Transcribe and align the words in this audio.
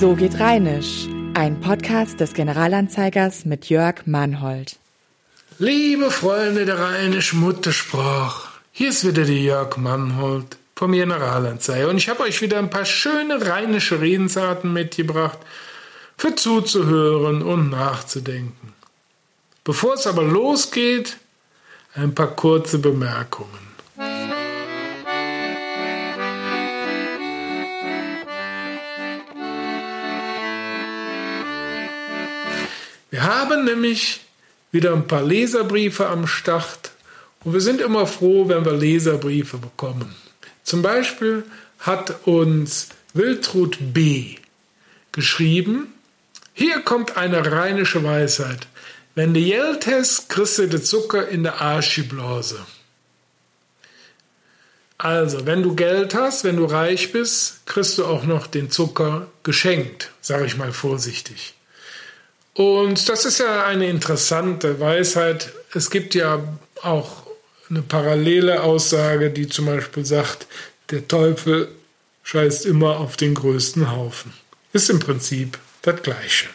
So 0.00 0.16
geht 0.16 0.40
Rheinisch, 0.40 1.06
ein 1.34 1.60
Podcast 1.60 2.18
des 2.18 2.34
Generalanzeigers 2.34 3.44
mit 3.44 3.68
Jörg 3.68 4.06
Mannhold. 4.06 4.76
Liebe 5.60 6.10
Freunde 6.10 6.64
der 6.66 6.80
Rheinisch 6.80 7.32
Muttersprach, 7.32 8.48
hier 8.72 8.88
ist 8.88 9.06
wieder 9.06 9.24
der 9.24 9.36
Jörg 9.36 9.76
Mannhold 9.76 10.56
vom 10.74 10.92
Generalanzeiger 10.92 11.88
und 11.88 11.98
ich 11.98 12.08
habe 12.08 12.24
euch 12.24 12.42
wieder 12.42 12.58
ein 12.58 12.70
paar 12.70 12.84
schöne 12.84 13.46
rheinische 13.46 14.00
Redensarten 14.00 14.72
mitgebracht, 14.72 15.38
für 16.16 16.34
zuzuhören 16.34 17.42
und 17.42 17.70
nachzudenken. 17.70 18.74
Bevor 19.62 19.94
es 19.94 20.08
aber 20.08 20.24
losgeht, 20.24 21.18
ein 21.94 22.14
paar 22.14 22.34
kurze 22.34 22.80
Bemerkungen. 22.80 23.63
Wir 33.14 33.22
haben 33.22 33.64
nämlich 33.64 34.22
wieder 34.72 34.92
ein 34.92 35.06
paar 35.06 35.22
Leserbriefe 35.22 36.08
am 36.08 36.26
Start 36.26 36.90
und 37.44 37.52
wir 37.52 37.60
sind 37.60 37.80
immer 37.80 38.08
froh, 38.08 38.48
wenn 38.48 38.64
wir 38.64 38.72
Leserbriefe 38.72 39.58
bekommen. 39.58 40.16
Zum 40.64 40.82
Beispiel 40.82 41.44
hat 41.78 42.26
uns 42.26 42.88
Wiltrud 43.12 43.78
B. 43.94 44.34
geschrieben, 45.12 45.94
hier 46.54 46.80
kommt 46.80 47.16
eine 47.16 47.52
rheinische 47.52 48.02
Weisheit. 48.02 48.66
Wenn 49.14 49.32
du 49.32 49.40
hast, 49.86 50.28
kriegst 50.28 50.58
du 50.58 50.66
den 50.66 50.82
Zucker 50.82 51.28
in 51.28 51.44
der 51.44 51.60
Archiblase. 51.60 52.66
Also, 54.98 55.46
wenn 55.46 55.62
du 55.62 55.76
Geld 55.76 56.16
hast, 56.16 56.42
wenn 56.42 56.56
du 56.56 56.64
reich 56.64 57.12
bist, 57.12 57.64
kriegst 57.64 57.96
du 57.96 58.06
auch 58.06 58.24
noch 58.24 58.48
den 58.48 58.72
Zucker 58.72 59.28
geschenkt, 59.44 60.10
sage 60.20 60.46
ich 60.46 60.56
mal 60.56 60.72
vorsichtig. 60.72 61.53
Und 62.54 63.08
das 63.08 63.24
ist 63.24 63.38
ja 63.38 63.66
eine 63.66 63.88
interessante 63.88 64.78
Weisheit. 64.78 65.52
Es 65.74 65.90
gibt 65.90 66.14
ja 66.14 66.42
auch 66.82 67.24
eine 67.68 67.82
parallele 67.82 68.62
Aussage, 68.62 69.30
die 69.30 69.48
zum 69.48 69.66
Beispiel 69.66 70.04
sagt, 70.04 70.46
der 70.90 71.08
Teufel 71.08 71.68
scheißt 72.22 72.64
immer 72.66 72.98
auf 72.98 73.16
den 73.16 73.34
größten 73.34 73.90
Haufen. 73.90 74.32
Ist 74.72 74.90
im 74.90 75.00
Prinzip 75.00 75.58
das 75.82 76.02
Gleiche. 76.02 76.48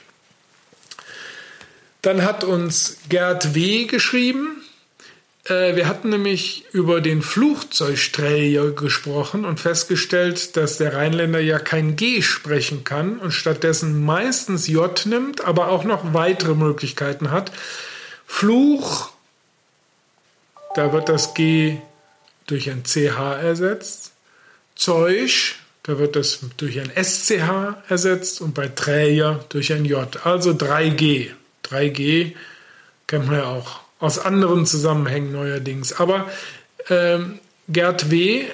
Dann 2.02 2.24
hat 2.24 2.44
uns 2.44 2.98
Gerd 3.10 3.54
W. 3.54 3.86
geschrieben. 3.86 4.64
Äh, 5.50 5.76
wir 5.76 5.88
hatten 5.88 6.10
nämlich 6.10 6.66
über 6.72 7.02
den 7.02 7.22
Flugzeugträger 7.22 8.72
gesprochen 8.72 9.46
und 9.46 9.60
festgestellt, 9.60 10.56
dass 10.56 10.78
der 10.78 10.94
Rheinländer 10.94 11.40
ja 11.40 11.60
kein 11.60 11.96
G 11.96 12.22
sprechen 12.22 12.84
kann 12.84 13.20
und 13.20 13.32
stattdessen 13.32 14.06
meistens 14.06 14.68
J 14.68 15.06
nimmt, 15.06 15.44
aber 15.44 15.70
auch 15.70 15.84
noch 15.84 16.14
weitere 16.14 16.54
Möglichkeiten 16.54 17.32
hat. 17.32 17.52
Fluch, 18.26 19.10
da 20.76 20.94
wird 20.94 21.10
das 21.10 21.34
G 21.34 21.78
durch 22.46 22.70
ein 22.70 22.84
CH 22.84 23.42
ersetzt. 23.42 24.14
Zeug, 24.76 25.56
da 25.84 25.98
wird 25.98 26.16
das 26.16 26.40
durch 26.58 26.80
ein 26.80 26.92
SCH 26.96 27.76
ersetzt 27.90 28.40
und 28.42 28.54
bei 28.54 28.68
Träger 28.68 29.44
durch 29.50 29.74
ein 29.74 29.86
J. 29.86 30.26
Also 30.26 30.52
3G. 30.52 31.32
3G 31.66 32.34
kennt 33.08 33.28
man 33.28 33.38
ja 33.38 33.46
auch 33.46 33.89
aus 34.00 34.20
anderen 34.20 34.66
Zusammenhängen 34.66 35.32
neuerdings. 35.32 35.94
Aber 35.94 36.30
ähm, 36.90 37.40
Gerd 37.68 38.10
W. 38.10 38.46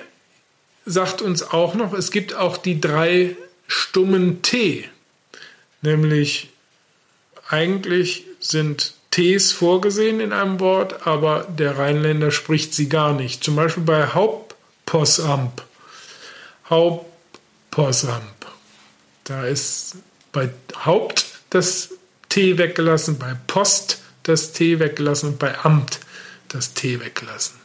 sagt 0.85 1.21
uns 1.21 1.43
auch 1.43 1.75
noch, 1.75 1.93
es 1.93 2.11
gibt 2.11 2.35
auch 2.35 2.57
die 2.57 2.81
drei 2.81 3.35
stummen 3.67 4.41
T. 4.41 4.89
Nämlich 5.81 6.49
eigentlich 7.47 8.25
sind 8.39 8.93
Ts 9.11 9.51
vorgesehen 9.51 10.19
in 10.19 10.33
einem 10.33 10.59
Wort, 10.59 11.07
aber 11.07 11.47
der 11.47 11.77
Rheinländer 11.77 12.31
spricht 12.31 12.73
sie 12.73 12.89
gar 12.89 13.13
nicht. 13.13 13.43
Zum 13.43 13.55
Beispiel 13.55 13.83
bei 13.83 14.07
Hauptpossamp. 14.07 15.63
Hauptpossamp. 16.69 18.23
Da 19.23 19.45
ist 19.45 19.95
bei 20.31 20.49
Haupt 20.83 21.25
das 21.51 21.91
T 22.27 22.57
weggelassen, 22.57 23.17
bei 23.17 23.37
Post 23.47 24.01
das 24.25 24.51
T 24.51 24.79
weggelassen 24.79 25.29
und 25.29 25.39
bei 25.39 25.57
Amt 25.63 25.99
das 26.49 26.73
T 26.73 26.99
weggelassen. 26.99 27.55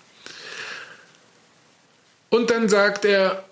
Und 2.28 2.50
dann 2.50 2.69
sagt 2.69 3.04
er, 3.04 3.44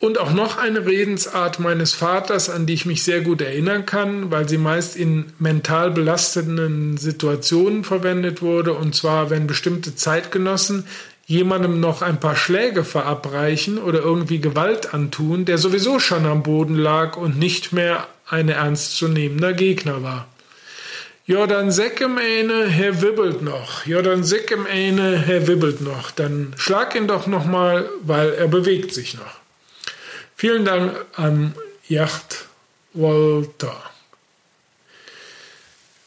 und 0.00 0.18
auch 0.18 0.32
noch 0.32 0.58
eine 0.58 0.86
Redensart 0.86 1.58
meines 1.58 1.92
Vaters, 1.92 2.50
an 2.50 2.66
die 2.66 2.74
ich 2.74 2.86
mich 2.86 3.02
sehr 3.02 3.20
gut 3.20 3.40
erinnern 3.40 3.84
kann, 3.84 4.30
weil 4.30 4.48
sie 4.48 4.58
meist 4.58 4.96
in 4.96 5.32
mental 5.40 5.90
belastenden 5.90 6.96
Situationen 6.96 7.82
verwendet 7.82 8.40
wurde, 8.40 8.74
und 8.74 8.94
zwar 8.94 9.30
wenn 9.30 9.48
bestimmte 9.48 9.96
Zeitgenossen 9.96 10.86
jemandem 11.26 11.80
noch 11.80 12.00
ein 12.00 12.20
paar 12.20 12.36
Schläge 12.36 12.84
verabreichen 12.84 13.78
oder 13.78 13.98
irgendwie 13.98 14.40
Gewalt 14.40 14.94
antun, 14.94 15.44
der 15.44 15.58
sowieso 15.58 15.98
schon 15.98 16.26
am 16.26 16.42
Boden 16.42 16.76
lag 16.76 17.16
und 17.16 17.36
nicht 17.36 17.72
mehr 17.72 18.06
ein 18.28 18.48
ernstzunehmender 18.48 19.52
Gegner 19.52 20.02
war. 20.02 20.28
Säck 21.30 22.00
im 22.00 22.16
eine, 22.16 22.68
Herr 22.68 23.02
wibbelt 23.02 23.42
noch. 23.42 23.84
Säck 24.22 24.50
im 24.50 24.64
eine, 24.64 25.18
Herr 25.18 25.46
wibbelt 25.46 25.82
noch. 25.82 26.10
Dann 26.10 26.54
schlag 26.56 26.94
ihn 26.94 27.06
doch 27.06 27.26
noch 27.26 27.44
mal, 27.44 27.90
weil 28.00 28.32
er 28.32 28.48
bewegt 28.48 28.94
sich 28.94 29.12
noch. 29.12 29.36
Vielen 30.36 30.64
Dank 30.64 31.04
an 31.16 31.54
Yacht 31.86 32.46
Walter. 32.94 33.76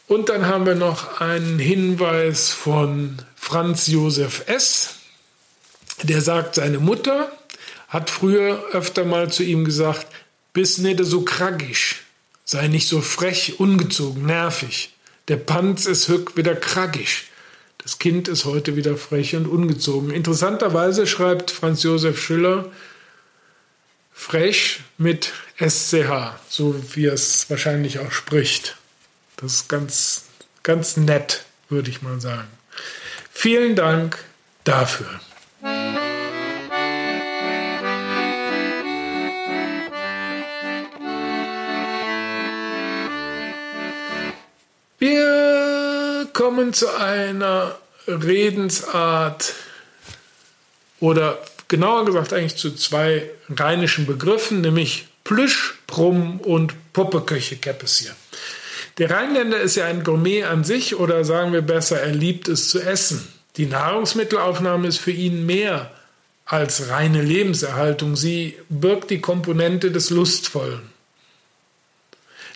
Und 0.08 0.30
dann 0.30 0.48
haben 0.48 0.66
wir 0.66 0.74
noch 0.74 1.22
einen 1.22 1.59
Hinweis 1.59 2.50
von 2.50 3.20
Franz 3.36 3.86
Josef 3.86 4.46
S. 4.48 4.96
Der 6.02 6.22
sagt, 6.22 6.56
seine 6.56 6.80
Mutter 6.80 7.32
hat 7.88 8.09
früher 8.09 8.64
öfter 8.72 9.06
mal 9.06 9.32
zu 9.32 9.44
ihm 9.44 9.66
gesagt, 9.66 10.08
bist 10.53 10.80
nicht 10.80 11.00
so 11.03 11.22
kraggisch, 11.22 12.02
sei 12.44 12.68
nicht 12.68 12.88
so 12.88 13.02
frech, 13.02 13.59
ungezogen, 13.59 14.26
nervig. 14.26 14.92
Der 15.31 15.38
Panz 15.38 15.86
ist 15.86 16.09
hück 16.09 16.36
wieder 16.36 16.56
kraggisch. 16.56 17.30
Das 17.78 18.00
Kind 18.00 18.28
ist 18.28 18.44
heute 18.44 18.75
wieder 18.75 18.97
frech 18.97 19.34
und 19.34 19.47
ungezogen. 19.47 20.12
Interessanterweise 20.12 21.08
schreibt 21.08 21.52
Franz 21.52 21.84
Josef 21.84 22.22
Schüller 22.22 22.69
frech 24.12 24.81
mit 24.97 25.31
SCH, 25.58 26.34
so 26.50 26.75
wie 26.96 27.06
er 27.06 27.14
es 27.14 27.50
wahrscheinlich 27.50 28.00
auch 28.00 28.12
spricht. 28.12 28.75
Das 29.38 29.53
ist 29.53 29.70
ganz, 29.70 30.25
ganz 30.64 30.97
nett, 30.97 31.46
würde 31.70 31.91
ich 31.91 32.02
mal 32.02 32.20
sagen. 32.20 32.50
Vielen 33.31 33.78
Dank 33.78 34.18
dafür. 34.66 35.22
Kommen 46.41 46.74
zu 46.74 46.88
einer 46.97 47.78
Redensart 48.07 49.53
oder 51.00 51.38
genauer 51.68 52.03
gesagt 52.06 52.34
eigentlich 52.34 52.56
zu 52.56 52.74
zwei 52.74 53.29
rheinischen 53.47 54.07
Begriffen, 54.07 54.62
nämlich 54.62 55.06
Plüsch, 55.24 55.75
Brumm 55.85 56.40
und 56.40 56.74
Puppeköche 56.94 57.57
Käppes 57.57 58.12
Der 58.97 59.12
Rheinländer 59.12 59.62
ist 59.62 59.75
ja 59.75 59.85
ein 59.85 60.03
Gourmet 60.03 60.46
an 60.46 60.63
sich 60.63 60.96
oder 60.96 61.24
sagen 61.25 61.53
wir 61.53 61.62
besser, 61.62 62.02
er 62.02 62.12
liebt 62.12 62.47
es 62.47 62.69
zu 62.69 62.81
essen. 62.81 63.28
Die 63.58 63.68
Nahrungsmittelaufnahme 63.68 64.88
ist 64.88 64.97
für 64.97 65.12
ihn 65.12 65.46
mehr 65.46 65.91
als 66.46 66.90
reine 66.90 67.22
Lebenserhaltung. 67.22 68.16
Sie 68.16 68.58
birgt 68.68 69.12
die 69.12 69.22
Komponente 69.22 69.91
des 69.91 70.09
Lustvollen. 70.09 70.91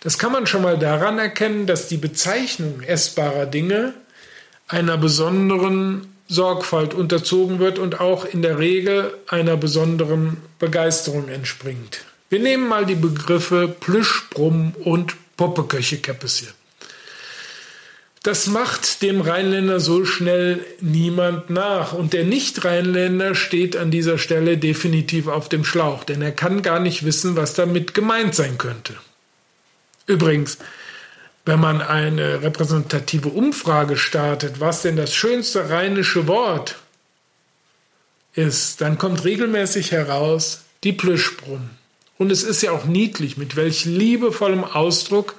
Das 0.06 0.20
kann 0.20 0.32
man 0.32 0.46
schon 0.46 0.62
mal 0.62 0.78
daran 0.78 1.18
erkennen, 1.18 1.66
dass 1.66 1.88
die 1.88 1.98
Bezeichnung 1.98 2.82
essbarer 2.82 3.48
Dinge 3.48 3.96
einer 4.68 5.00
besonderen 5.00 6.06
Sorgfalt 6.28 6.94
unterzogen 6.94 7.58
wird 7.58 7.80
und 7.80 8.00
auch 8.00 8.24
in 8.24 8.44
der 8.44 8.60
Regel 8.60 9.18
einer 9.28 9.58
besonderen 9.58 10.38
Begeisterung 10.60 11.28
entspringt. 11.28 12.06
Wir 12.30 12.38
nehmen 12.38 12.68
mal 12.68 12.86
die 12.86 12.94
Begriffe 12.94 13.68
Plüschbrumm 13.68 14.76
und 14.84 15.16
Poppeköche 15.38 15.98
Käppes 15.98 16.54
Das 18.22 18.46
macht 18.46 19.02
dem 19.02 19.22
Rheinländer 19.22 19.80
so 19.80 20.06
schnell 20.06 20.64
niemand 20.82 21.50
nach. 21.50 21.94
Und 21.94 22.14
der 22.14 22.26
Nicht-Rheinländer 22.26 23.34
steht 23.34 23.76
an 23.76 23.90
dieser 23.90 24.20
Stelle 24.20 24.60
definitiv 24.60 25.28
auf 25.28 25.50
dem 25.50 25.66
Schlauch, 25.66 26.04
denn 26.04 26.22
er 26.22 26.32
kann 26.32 26.62
gar 26.62 26.80
nicht 26.80 27.06
wissen, 27.06 27.36
was 27.36 27.56
damit 27.56 27.96
gemeint 27.96 28.36
sein 28.36 28.60
könnte. 28.60 28.94
Übrigens, 30.08 30.58
wenn 31.46 31.60
man 31.60 31.82
eine 31.82 32.42
repräsentative 32.42 33.30
Umfrage 33.30 33.98
startet, 33.98 34.60
was 34.60 34.82
denn 34.82 34.96
das 34.96 35.14
schönste 35.14 35.70
rheinische 35.70 36.28
Wort 36.28 36.78
ist, 38.34 38.82
dann 38.82 38.98
kommt 38.98 39.24
regelmäßig 39.24 39.92
heraus 39.92 40.64
die 40.84 40.94
Plüschbrumm 40.94 41.70
Und 42.18 42.32
es 42.32 42.44
ist 42.44 42.62
ja 42.62 42.72
auch 42.72 42.86
niedlich, 42.86 43.38
mit 43.38 43.56
welch 43.56 43.86
liebevollem 43.86 44.64
Ausdruck 44.64 45.36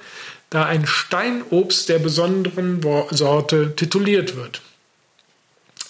da 0.49 0.65
ein 0.65 0.87
Steinobst 0.87 1.89
der 1.89 1.99
besonderen 1.99 2.81
Sorte 3.11 3.75
tituliert 3.75 4.35
wird. 4.35 4.61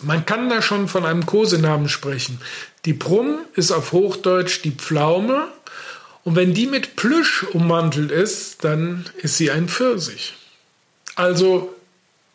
Man 0.01 0.25
kann 0.25 0.49
da 0.49 0.61
schon 0.61 0.87
von 0.87 1.05
einem 1.05 1.25
Kosenamen 1.25 1.89
sprechen. 1.89 2.39
Die 2.85 2.93
Brumm 2.93 3.39
ist 3.55 3.71
auf 3.71 3.91
Hochdeutsch 3.91 4.61
die 4.63 4.71
Pflaume 4.71 5.47
und 6.27 6.35
wenn 6.35 6.53
die 6.53 6.67
mit 6.67 6.97
Plüsch 6.97 7.43
ummantelt 7.53 8.11
ist, 8.11 8.65
dann 8.65 9.05
ist 9.15 9.37
sie 9.37 9.49
ein 9.49 9.69
Pfirsich. 9.69 10.33
Also 11.15 11.73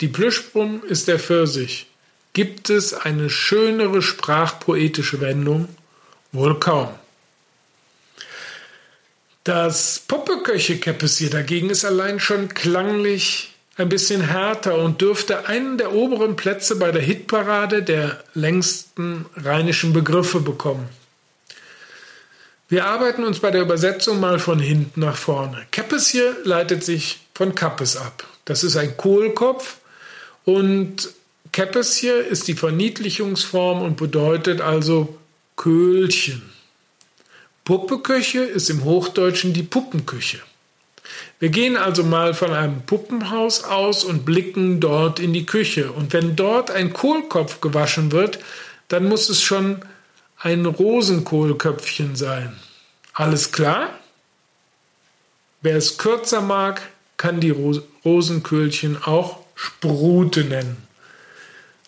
die 0.01 0.09
Plüschbrumm 0.09 0.83
ist 0.83 1.09
der 1.09 1.19
Pfirsich. 1.19 1.89
Gibt 2.33 2.71
es 2.71 2.95
eine 2.95 3.29
schönere 3.29 4.01
sprachpoetische 4.01 5.21
Wendung? 5.21 5.69
Wohl 6.33 6.59
kaum. 6.59 6.89
Das 9.45 10.03
Puppeköche-Käppes 10.09 11.19
hier 11.19 11.29
dagegen 11.29 11.69
ist 11.69 11.85
allein 11.85 12.19
schon 12.19 12.49
klanglich 12.49 13.53
ein 13.77 13.91
bisschen 13.91 14.23
härter 14.23 14.79
und 14.79 15.03
dürfte 15.03 15.49
einen 15.49 15.77
der 15.77 15.93
oberen 15.93 16.37
Plätze 16.37 16.77
bei 16.77 16.93
der 16.93 17.03
Hitparade 17.03 17.83
der 17.83 18.25
längsten 18.33 19.27
rheinischen 19.37 19.93
Begriffe 19.93 20.41
bekommen. 20.41 20.89
Wir 22.73 22.87
arbeiten 22.87 23.25
uns 23.25 23.41
bei 23.41 23.51
der 23.51 23.61
Übersetzung 23.61 24.19
mal 24.19 24.39
von 24.39 24.59
hinten 24.59 25.01
nach 25.01 25.19
vorne. 25.19 25.67
Keppes 25.73 26.09
hier 26.09 26.35
leitet 26.45 26.83
sich 26.83 27.21
von 27.35 27.55
Kappes 27.55 27.99
ab. 27.99 28.27
Das 28.47 28.65
ist 28.65 28.79
ein 28.79 28.97
Kohlkopf 28.97 29.77
und 30.47 31.11
Keppes 31.53 31.97
hier 31.97 32.27
ist 32.27 32.49
die 32.49 32.55
Verniedlichungsform 32.55 33.83
und 33.83 33.99
bedeutet 33.99 34.63
also 34.63 35.19
Köhlchen. 35.57 36.51
Puppeköche 37.65 38.41
ist 38.41 38.71
im 38.71 38.85
Hochdeutschen 38.85 39.53
die 39.53 39.65
Puppenküche. 39.65 40.39
Wir 41.41 41.51
gehen 41.51 41.77
also 41.77 42.05
mal 42.05 42.33
von 42.33 42.55
einem 42.55 42.87
Puppenhaus 42.87 43.65
aus 43.65 44.03
und 44.03 44.25
blicken 44.25 44.81
dort 44.81 45.21
in 45.21 45.35
die 45.35 45.45
Küche. 45.45 45.93
Und 45.93 46.15
wenn 46.15 46.37
dort 46.37 46.71
ein 46.71 46.95
Kohlkopf 46.95 47.61
gewaschen 47.61 48.13
wird, 48.13 48.39
dann 48.89 49.11
muss 49.11 49.29
es 49.29 49.43
schon 49.43 49.83
ein 50.43 50.67
Rosenkohlköpfchen 50.67 52.17
sein. 52.17 52.57
Alles 53.15 53.53
klar? 53.53 53.91
Wer 55.61 55.77
es 55.77 55.99
kürzer 55.99 56.41
mag, 56.41 56.83
kann 57.17 57.39
die 57.39 57.55
Rosenköhlchen 58.05 59.01
auch 59.05 59.39
Sprute 59.55 60.43
nennen. 60.43 60.89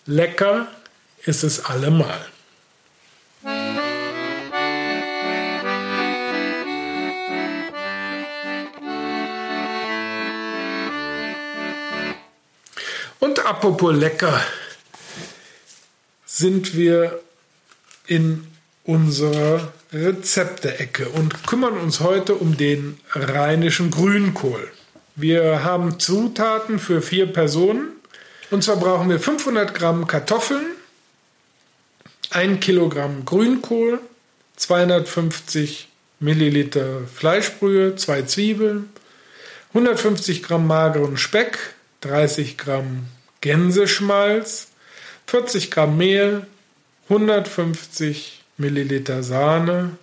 Lecker 0.05 0.67
ist 1.25 1.43
es 1.43 1.65
allemal. 1.65 2.25
Und 13.19 13.45
apropos 13.45 13.93
lecker, 13.93 14.39
sind 16.25 16.75
wir 16.75 17.19
in 18.07 18.47
unserer 18.83 19.73
Rezepte-Ecke 19.91 21.09
und 21.09 21.47
kümmern 21.47 21.77
uns 21.77 21.99
heute 21.99 22.35
um 22.35 22.57
den 22.57 22.99
rheinischen 23.11 23.91
Grünkohl. 23.91 24.69
Wir 25.15 25.63
haben 25.63 25.99
Zutaten 25.99 26.79
für 26.79 27.01
vier 27.01 27.25
Personen. 27.27 27.93
Und 28.51 28.63
zwar 28.63 28.75
brauchen 28.77 29.09
wir 29.09 29.19
500 29.19 29.73
Gramm 29.73 30.07
Kartoffeln, 30.07 30.65
1 32.31 32.59
Kilogramm 32.59 33.25
Grünkohl, 33.25 33.99
250 34.57 35.87
Milliliter 36.19 37.01
Fleischbrühe, 37.13 37.95
zwei 37.95 38.21
Zwiebeln, 38.23 38.89
150 39.69 40.43
Gramm 40.43 40.67
mageren 40.67 41.17
Speck, 41.17 41.57
30 42.01 42.57
Gramm 42.57 43.07
Gänseschmalz, 43.41 44.67
40 45.27 45.71
Gramm 45.71 45.97
Mehl, 45.97 46.45
150 47.09 48.43
Milliliter 48.57 49.21
Sahne, 49.23 49.97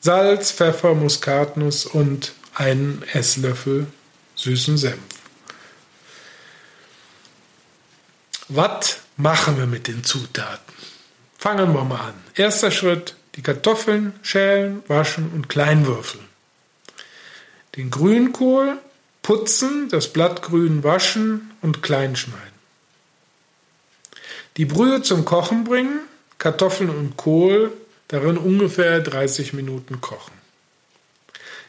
Salz, 0.00 0.52
Pfeffer, 0.52 0.94
Muskatnuss 0.94 1.84
und 1.84 2.32
einen 2.54 3.02
Esslöffel 3.12 3.86
süßen 4.34 4.78
Senf. 4.78 4.98
Was 8.48 8.98
machen 9.16 9.58
wir 9.58 9.66
mit 9.66 9.86
den 9.86 10.02
Zutaten? 10.02 10.74
Fangen 11.38 11.72
wir 11.72 11.84
mal 11.84 12.00
an. 12.00 12.14
Erster 12.34 12.70
Schritt, 12.70 13.14
die 13.36 13.42
Kartoffeln 13.42 14.12
schälen, 14.22 14.82
waschen 14.88 15.30
und 15.32 15.48
kleinwürfeln. 15.48 16.24
Den 17.76 17.90
Grünkohl 17.90 18.78
putzen, 19.22 19.88
das 19.90 20.12
Blattgrün 20.12 20.82
waschen 20.82 21.52
und 21.60 21.82
kleinschneiden. 21.82 22.40
Die 24.56 24.64
Brühe 24.64 25.02
zum 25.02 25.24
Kochen 25.24 25.64
bringen, 25.64 26.00
Kartoffeln 26.40 26.90
und 26.90 27.16
Kohl 27.16 27.70
darin 28.08 28.36
ungefähr 28.36 28.98
30 29.00 29.52
Minuten 29.52 30.00
kochen. 30.00 30.32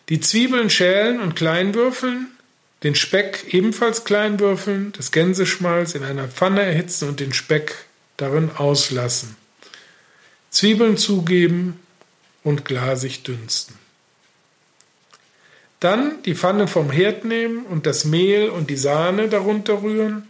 Die 0.09 0.19
Zwiebeln 0.19 0.71
schälen 0.71 1.19
und 1.19 1.35
kleinwürfeln, 1.35 2.27
den 2.81 2.95
Speck 2.95 3.53
ebenfalls 3.53 4.05
klein 4.05 4.39
würfeln, 4.39 4.91
das 4.97 5.11
Gänseschmalz 5.11 5.93
in 5.93 6.03
einer 6.03 6.27
Pfanne 6.27 6.63
erhitzen 6.63 7.09
und 7.09 7.19
den 7.19 7.33
Speck 7.33 7.75
darin 8.17 8.49
auslassen. 8.55 9.35
Zwiebeln 10.49 10.97
zugeben 10.97 11.79
und 12.43 12.65
glasig 12.65 13.23
dünsten. 13.23 13.75
Dann 15.81 16.23
die 16.23 16.35
Pfanne 16.35 16.67
vom 16.67 16.91
Herd 16.91 17.25
nehmen 17.25 17.65
und 17.65 17.85
das 17.85 18.05
Mehl 18.05 18.49
und 18.49 18.69
die 18.69 18.77
Sahne 18.77 19.27
darunter 19.27 19.83
rühren. 19.83 20.27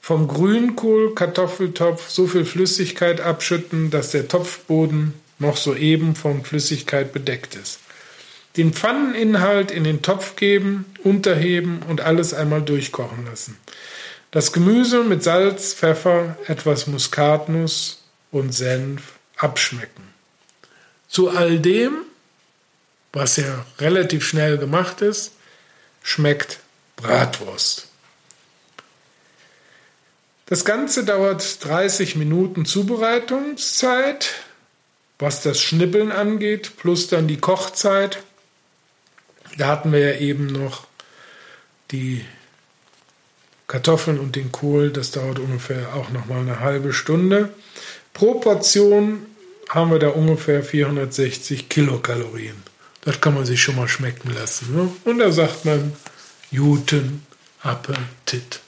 Vom 0.00 0.28
Grünkohl, 0.28 1.14
Kartoffeltopf 1.14 2.08
so 2.08 2.26
viel 2.26 2.44
Flüssigkeit 2.44 3.20
abschütten, 3.20 3.90
dass 3.90 4.10
der 4.10 4.28
Topfboden 4.28 5.14
noch 5.38 5.56
soeben 5.56 6.14
von 6.14 6.44
Flüssigkeit 6.44 7.12
bedeckt 7.12 7.54
ist 7.54 7.80
den 8.58 8.72
Pfanneninhalt 8.72 9.70
in 9.70 9.84
den 9.84 10.02
Topf 10.02 10.36
geben, 10.36 10.84
unterheben 11.04 11.80
und 11.88 12.00
alles 12.00 12.34
einmal 12.34 12.60
durchkochen 12.60 13.24
lassen. 13.24 13.56
Das 14.32 14.52
Gemüse 14.52 15.04
mit 15.04 15.22
Salz, 15.22 15.74
Pfeffer, 15.74 16.36
etwas 16.48 16.86
Muskatnuss 16.86 18.02
und 18.32 18.52
Senf 18.52 19.12
abschmecken. 19.36 20.02
Zu 21.06 21.30
all 21.30 21.60
dem, 21.60 21.92
was 23.12 23.36
ja 23.36 23.64
relativ 23.78 24.26
schnell 24.26 24.58
gemacht 24.58 25.00
ist, 25.00 25.32
schmeckt 26.02 26.58
Bratwurst. 26.96 27.87
Das 30.48 30.64
Ganze 30.64 31.04
dauert 31.04 31.64
30 31.64 32.16
Minuten 32.16 32.64
Zubereitungszeit, 32.64 34.34
was 35.18 35.42
das 35.42 35.60
Schnippeln 35.60 36.10
angeht, 36.12 36.72
plus 36.76 37.08
dann 37.08 37.28
die 37.28 37.38
Kochzeit 37.38 38.22
da 39.58 39.68
hatten 39.68 39.92
wir 39.92 39.98
ja 39.98 40.20
eben 40.20 40.46
noch 40.46 40.86
die 41.90 42.24
Kartoffeln 43.66 44.18
und 44.18 44.36
den 44.36 44.52
Kohl. 44.52 44.90
Das 44.90 45.10
dauert 45.10 45.38
ungefähr 45.38 45.94
auch 45.94 46.10
noch 46.10 46.26
mal 46.26 46.40
eine 46.40 46.60
halbe 46.60 46.92
Stunde. 46.92 47.50
Pro 48.14 48.34
Portion 48.34 49.26
haben 49.68 49.90
wir 49.90 49.98
da 49.98 50.08
ungefähr 50.08 50.62
460 50.62 51.68
Kilokalorien. 51.68 52.56
Das 53.02 53.20
kann 53.20 53.34
man 53.34 53.44
sich 53.44 53.60
schon 53.60 53.76
mal 53.76 53.88
schmecken 53.88 54.32
lassen. 54.34 54.74
Ne? 54.74 54.92
Und 55.04 55.18
da 55.18 55.30
sagt 55.32 55.64
man 55.64 55.92
guten 56.50 57.26
Appetit. 57.62 58.60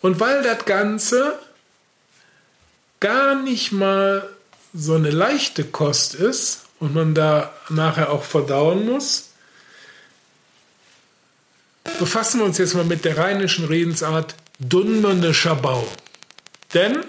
Und 0.00 0.20
weil 0.20 0.42
das 0.42 0.64
Ganze 0.64 1.38
gar 3.00 3.34
nicht 3.34 3.72
mal 3.72 4.28
so 4.74 4.94
eine 4.94 5.10
leichte 5.10 5.64
Kost 5.64 6.14
ist 6.14 6.66
und 6.78 6.94
man 6.94 7.14
da 7.14 7.52
nachher 7.68 8.10
auch 8.10 8.22
verdauen 8.22 8.86
muss, 8.86 9.30
befassen 11.98 12.40
wir 12.40 12.44
uns 12.44 12.58
jetzt 12.58 12.74
mal 12.74 12.84
mit 12.84 13.04
der 13.04 13.18
rheinischen 13.18 13.66
Redensart 13.66 14.34
Dunmende 14.60 15.34
Schabau. 15.34 15.86
Denn 16.74 17.04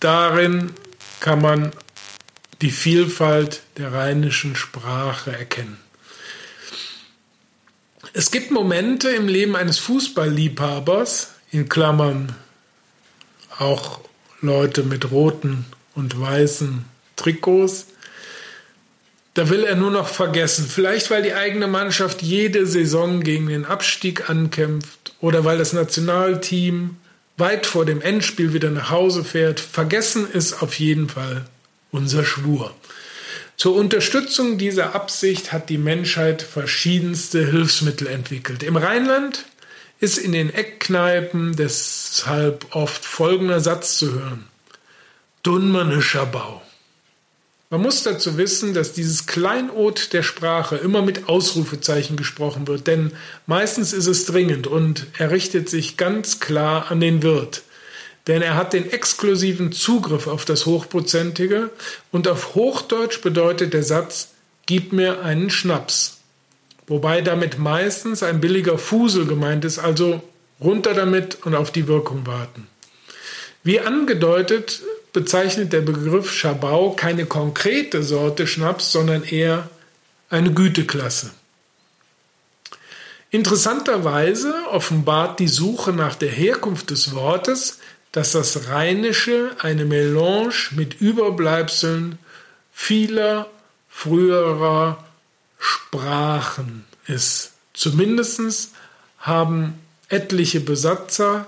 darin 0.00 0.74
kann 1.20 1.40
man 1.40 1.72
die 2.60 2.70
Vielfalt 2.70 3.62
der 3.76 3.92
rheinischen 3.92 4.56
Sprache 4.56 5.32
erkennen. 5.32 5.78
Es 8.12 8.30
gibt 8.30 8.50
Momente 8.50 9.10
im 9.10 9.28
Leben 9.28 9.54
eines 9.54 9.78
Fußballliebhabers, 9.78 11.34
in 11.50 11.68
Klammern 11.68 12.34
auch 13.58 14.00
Leute 14.40 14.82
mit 14.82 15.10
roten 15.10 15.64
und 15.94 16.20
weißen 16.20 16.84
Trikots. 17.16 17.86
Da 19.34 19.50
will 19.50 19.64
er 19.64 19.76
nur 19.76 19.90
noch 19.90 20.08
vergessen. 20.08 20.66
Vielleicht 20.68 21.10
weil 21.10 21.22
die 21.22 21.34
eigene 21.34 21.66
Mannschaft 21.66 22.22
jede 22.22 22.66
Saison 22.66 23.20
gegen 23.20 23.48
den 23.48 23.64
Abstieg 23.64 24.28
ankämpft 24.30 25.12
oder 25.20 25.44
weil 25.44 25.58
das 25.58 25.72
Nationalteam 25.72 26.96
weit 27.36 27.66
vor 27.66 27.84
dem 27.84 28.02
Endspiel 28.02 28.52
wieder 28.52 28.70
nach 28.70 28.90
Hause 28.90 29.24
fährt. 29.24 29.60
Vergessen 29.60 30.28
ist 30.30 30.62
auf 30.62 30.78
jeden 30.78 31.08
Fall 31.08 31.44
unser 31.90 32.24
Schwur. 32.24 32.74
Zur 33.56 33.74
Unterstützung 33.74 34.58
dieser 34.58 34.94
Absicht 34.94 35.52
hat 35.52 35.68
die 35.68 35.78
Menschheit 35.78 36.42
verschiedenste 36.42 37.44
Hilfsmittel 37.44 38.06
entwickelt. 38.06 38.62
Im 38.62 38.76
Rheinland 38.76 39.44
ist 40.00 40.18
in 40.18 40.32
den 40.32 40.52
Eckkneipen 40.52 41.56
deshalb 41.56 42.74
oft 42.74 43.04
folgender 43.04 43.60
Satz 43.60 43.98
zu 43.98 44.12
hören. 44.12 44.46
Dunmanischer 45.42 46.26
Bau. 46.26 46.62
Man 47.70 47.82
muss 47.82 48.02
dazu 48.02 48.38
wissen, 48.38 48.72
dass 48.72 48.94
dieses 48.94 49.26
Kleinod 49.26 50.14
der 50.14 50.22
Sprache 50.22 50.76
immer 50.76 51.02
mit 51.02 51.28
Ausrufezeichen 51.28 52.16
gesprochen 52.16 52.66
wird, 52.66 52.86
denn 52.86 53.12
meistens 53.46 53.92
ist 53.92 54.06
es 54.06 54.24
dringend 54.24 54.66
und 54.66 55.06
er 55.18 55.30
richtet 55.30 55.68
sich 55.68 55.98
ganz 55.98 56.40
klar 56.40 56.90
an 56.90 57.00
den 57.00 57.22
Wirt. 57.22 57.62
Denn 58.26 58.40
er 58.40 58.54
hat 58.54 58.72
den 58.72 58.90
exklusiven 58.90 59.72
Zugriff 59.72 60.28
auf 60.28 60.46
das 60.46 60.64
Hochprozentige 60.64 61.70
und 62.10 62.26
auf 62.26 62.54
Hochdeutsch 62.54 63.20
bedeutet 63.20 63.74
der 63.74 63.82
Satz, 63.82 64.28
gib 64.64 64.92
mir 64.92 65.22
einen 65.22 65.50
Schnaps. 65.50 66.17
Wobei 66.88 67.20
damit 67.20 67.58
meistens 67.58 68.22
ein 68.22 68.40
billiger 68.40 68.78
Fusel 68.78 69.26
gemeint 69.26 69.64
ist, 69.64 69.78
also 69.78 70.22
runter 70.60 70.94
damit 70.94 71.38
und 71.44 71.54
auf 71.54 71.70
die 71.70 71.86
Wirkung 71.86 72.26
warten. 72.26 72.66
Wie 73.62 73.80
angedeutet 73.80 74.80
bezeichnet 75.12 75.72
der 75.72 75.82
Begriff 75.82 76.32
Schabau 76.32 76.92
keine 76.92 77.26
konkrete 77.26 78.02
Sorte 78.02 78.46
Schnaps, 78.46 78.92
sondern 78.92 79.22
eher 79.22 79.68
eine 80.30 80.52
Güteklasse. 80.52 81.30
Interessanterweise 83.30 84.54
offenbart 84.70 85.38
die 85.38 85.48
Suche 85.48 85.92
nach 85.92 86.14
der 86.14 86.30
Herkunft 86.30 86.90
des 86.90 87.14
Wortes, 87.14 87.78
dass 88.12 88.32
das 88.32 88.68
Rheinische 88.68 89.50
eine 89.58 89.84
Melange 89.84 90.54
mit 90.70 91.00
Überbleibseln 91.00 92.18
vieler 92.72 93.50
früherer 93.88 95.04
Sprachen 95.58 96.84
ist. 97.06 97.52
Zumindest 97.74 98.70
haben 99.18 99.74
etliche 100.08 100.60
Besatzer 100.60 101.46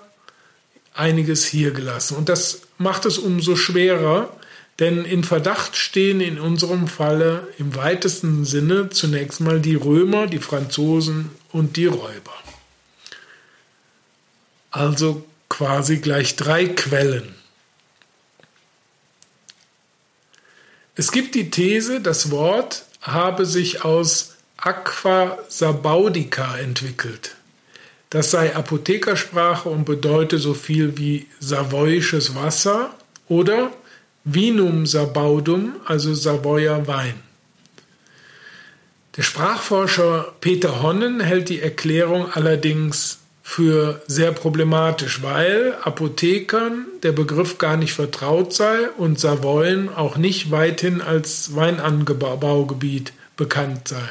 einiges 0.94 1.46
hier 1.46 1.70
gelassen. 1.70 2.16
Und 2.16 2.28
das 2.28 2.62
macht 2.78 3.06
es 3.06 3.18
umso 3.18 3.56
schwerer, 3.56 4.36
denn 4.78 5.04
in 5.04 5.24
Verdacht 5.24 5.76
stehen 5.76 6.20
in 6.20 6.40
unserem 6.40 6.88
Falle 6.88 7.48
im 7.58 7.74
weitesten 7.74 8.44
Sinne 8.44 8.90
zunächst 8.90 9.40
mal 9.40 9.60
die 9.60 9.74
Römer, 9.74 10.26
die 10.26 10.38
Franzosen 10.38 11.30
und 11.52 11.76
die 11.76 11.86
Räuber. 11.86 12.34
Also 14.70 15.24
quasi 15.48 15.98
gleich 15.98 16.36
drei 16.36 16.66
Quellen. 16.66 17.34
Es 20.94 21.12
gibt 21.12 21.34
die 21.34 21.50
These, 21.50 22.00
das 22.00 22.30
Wort 22.30 22.84
habe 23.00 23.46
sich 23.46 23.84
aus 23.84 24.36
Aqua 24.56 25.38
Sabaudica 25.48 26.58
entwickelt. 26.58 27.36
Das 28.10 28.30
sei 28.30 28.54
Apothekersprache 28.54 29.68
und 29.68 29.84
bedeute 29.84 30.38
so 30.38 30.52
viel 30.52 30.98
wie 30.98 31.28
savoyisches 31.38 32.34
Wasser 32.34 32.94
oder 33.28 33.70
Vinum 34.24 34.84
Sabaudum, 34.84 35.76
also 35.86 36.12
Savoyer 36.12 36.86
Wein. 36.86 37.14
Der 39.16 39.22
Sprachforscher 39.22 40.34
Peter 40.40 40.82
Honnen 40.82 41.20
hält 41.20 41.48
die 41.48 41.60
Erklärung 41.60 42.30
allerdings 42.32 43.19
für 43.50 44.00
sehr 44.06 44.30
problematisch, 44.30 45.24
weil 45.24 45.76
Apothekern 45.82 46.86
der 47.02 47.10
Begriff 47.10 47.58
gar 47.58 47.76
nicht 47.76 47.92
vertraut 47.94 48.52
sei 48.52 48.88
und 48.96 49.18
Savoyen 49.18 49.88
auch 49.88 50.16
nicht 50.16 50.52
weithin 50.52 51.00
als 51.00 51.56
Weinanbaugebiet 51.56 53.12
bekannt 53.36 53.88
sei. 53.88 54.08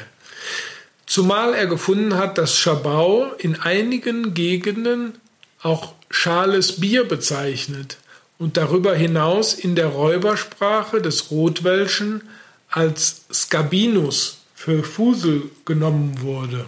Zumal 1.06 1.54
er 1.54 1.66
gefunden 1.66 2.16
hat, 2.18 2.36
dass 2.36 2.54
Schabau 2.54 3.32
in 3.38 3.58
einigen 3.58 4.34
Gegenden 4.34 5.14
auch 5.62 5.94
schales 6.10 6.78
Bier 6.78 7.08
bezeichnet 7.08 7.96
und 8.38 8.58
darüber 8.58 8.94
hinaus 8.94 9.54
in 9.54 9.74
der 9.74 9.86
Räubersprache 9.86 11.00
des 11.00 11.30
Rotwelschen 11.30 12.20
als 12.68 13.22
Scabinus 13.32 14.42
für 14.54 14.84
Fusel 14.84 15.44
genommen 15.64 16.20
wurde. 16.20 16.66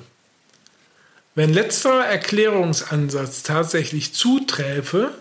Wenn 1.35 1.53
letzterer 1.53 2.05
Erklärungsansatz 2.05 3.43
tatsächlich 3.43 4.13
zuträfe, 4.13 5.15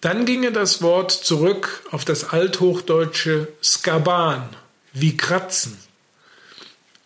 dann 0.00 0.26
ginge 0.26 0.52
das 0.52 0.82
Wort 0.82 1.10
zurück 1.12 1.82
auf 1.90 2.04
das 2.04 2.30
althochdeutsche 2.30 3.48
Skaban, 3.62 4.48
wie 4.92 5.16
kratzen. 5.16 5.78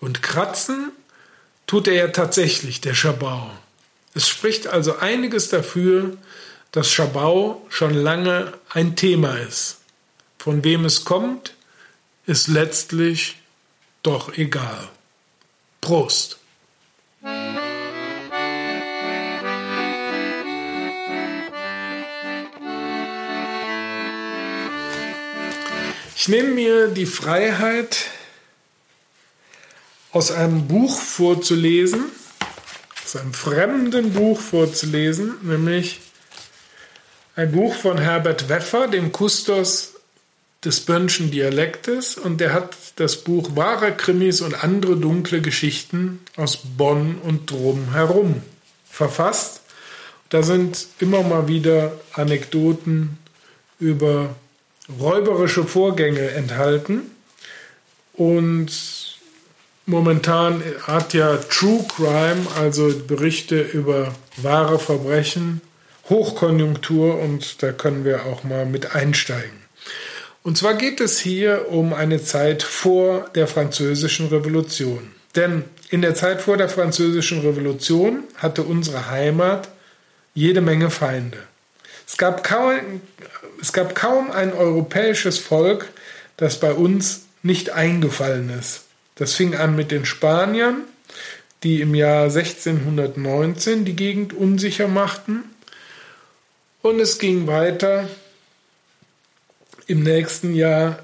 Und 0.00 0.22
kratzen 0.22 0.92
tut 1.66 1.88
er 1.88 1.94
ja 1.94 2.08
tatsächlich, 2.08 2.80
der 2.80 2.94
Schabau. 2.94 3.50
Es 4.14 4.28
spricht 4.28 4.66
also 4.66 4.98
einiges 4.98 5.48
dafür, 5.48 6.16
dass 6.72 6.90
Schabau 6.90 7.64
schon 7.68 7.94
lange 7.94 8.52
ein 8.68 8.96
Thema 8.96 9.38
ist. 9.38 9.78
Von 10.38 10.62
wem 10.62 10.84
es 10.84 11.04
kommt, 11.04 11.54
ist 12.26 12.48
letztlich 12.48 13.36
doch 14.02 14.36
egal. 14.36 14.88
Prost! 15.80 16.38
Ich 26.24 26.28
nehme 26.28 26.52
mir 26.52 26.88
die 26.88 27.04
Freiheit, 27.04 28.06
aus 30.10 30.30
einem 30.30 30.66
Buch 30.66 30.98
vorzulesen, 30.98 32.06
aus 33.04 33.16
einem 33.16 33.34
fremden 33.34 34.14
Buch 34.14 34.40
vorzulesen, 34.40 35.34
nämlich 35.42 36.00
ein 37.36 37.52
Buch 37.52 37.74
von 37.74 37.98
Herbert 37.98 38.48
Weffer, 38.48 38.88
dem 38.88 39.12
Kustos 39.12 39.96
des 40.64 40.80
Bönnschen 40.80 41.30
Dialektes. 41.30 42.16
Und 42.16 42.40
der 42.40 42.54
hat 42.54 42.74
das 42.96 43.16
Buch 43.16 43.54
Wahre 43.54 43.94
Krimis 43.94 44.40
und 44.40 44.64
andere 44.64 44.96
dunkle 44.96 45.42
Geschichten 45.42 46.20
aus 46.36 46.60
Bonn 46.78 47.18
und 47.18 47.50
drumherum 47.50 48.40
verfasst. 48.90 49.60
Da 50.30 50.42
sind 50.42 50.86
immer 51.00 51.22
mal 51.22 51.48
wieder 51.48 51.92
Anekdoten 52.14 53.18
über 53.78 54.34
räuberische 55.00 55.64
Vorgänge 55.64 56.30
enthalten. 56.30 57.10
Und 58.12 58.70
Momentan 59.86 60.62
hat 60.86 61.12
ja 61.12 61.36
True 61.36 61.84
Crime, 61.94 62.46
also 62.58 62.90
Berichte 63.06 63.60
über 63.60 64.14
wahre 64.38 64.78
Verbrechen, 64.78 65.60
Hochkonjunktur 66.08 67.20
und 67.20 67.62
da 67.62 67.72
können 67.72 68.06
wir 68.06 68.24
auch 68.24 68.44
mal 68.44 68.64
mit 68.64 68.94
einsteigen. 68.94 69.62
Und 70.42 70.56
zwar 70.56 70.74
geht 70.74 71.02
es 71.02 71.18
hier 71.18 71.66
um 71.70 71.92
eine 71.92 72.22
Zeit 72.22 72.62
vor 72.62 73.28
der 73.34 73.46
Französischen 73.46 74.28
Revolution. 74.28 75.10
Denn 75.36 75.64
in 75.90 76.00
der 76.00 76.14
Zeit 76.14 76.40
vor 76.40 76.56
der 76.56 76.70
Französischen 76.70 77.40
Revolution 77.40 78.24
hatte 78.36 78.62
unsere 78.62 79.10
Heimat 79.10 79.68
jede 80.32 80.62
Menge 80.62 80.88
Feinde. 80.88 81.38
Es 82.06 82.16
gab 82.16 82.44
kaum, 82.44 83.00
es 83.60 83.72
gab 83.72 83.94
kaum 83.94 84.30
ein 84.30 84.52
europäisches 84.52 85.38
Volk, 85.38 85.88
das 86.36 86.60
bei 86.60 86.72
uns 86.72 87.22
nicht 87.42 87.70
eingefallen 87.70 88.50
ist. 88.50 88.82
Das 89.14 89.34
fing 89.34 89.54
an 89.54 89.76
mit 89.76 89.90
den 89.90 90.04
Spaniern, 90.04 90.82
die 91.62 91.80
im 91.80 91.94
Jahr 91.94 92.24
1619 92.24 93.84
die 93.84 93.96
Gegend 93.96 94.32
unsicher 94.32 94.88
machten. 94.88 95.44
Und 96.82 97.00
es 97.00 97.18
ging 97.18 97.46
weiter 97.46 98.08
im 99.86 100.02
nächsten 100.02 100.54
Jahr 100.54 100.98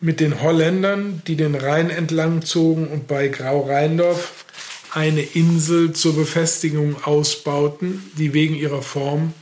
mit 0.00 0.20
den 0.20 0.42
Holländern, 0.42 1.22
die 1.26 1.36
den 1.36 1.54
Rhein 1.54 1.90
entlang 1.90 2.42
zogen 2.42 2.88
und 2.88 3.06
bei 3.06 3.28
Grau-Rheindorf 3.28 4.44
eine 4.92 5.22
Insel 5.22 5.92
zur 5.92 6.16
Befestigung 6.16 7.02
ausbauten, 7.04 8.10
die 8.18 8.34
wegen 8.34 8.54
ihrer 8.54 8.82
Form 8.82 9.32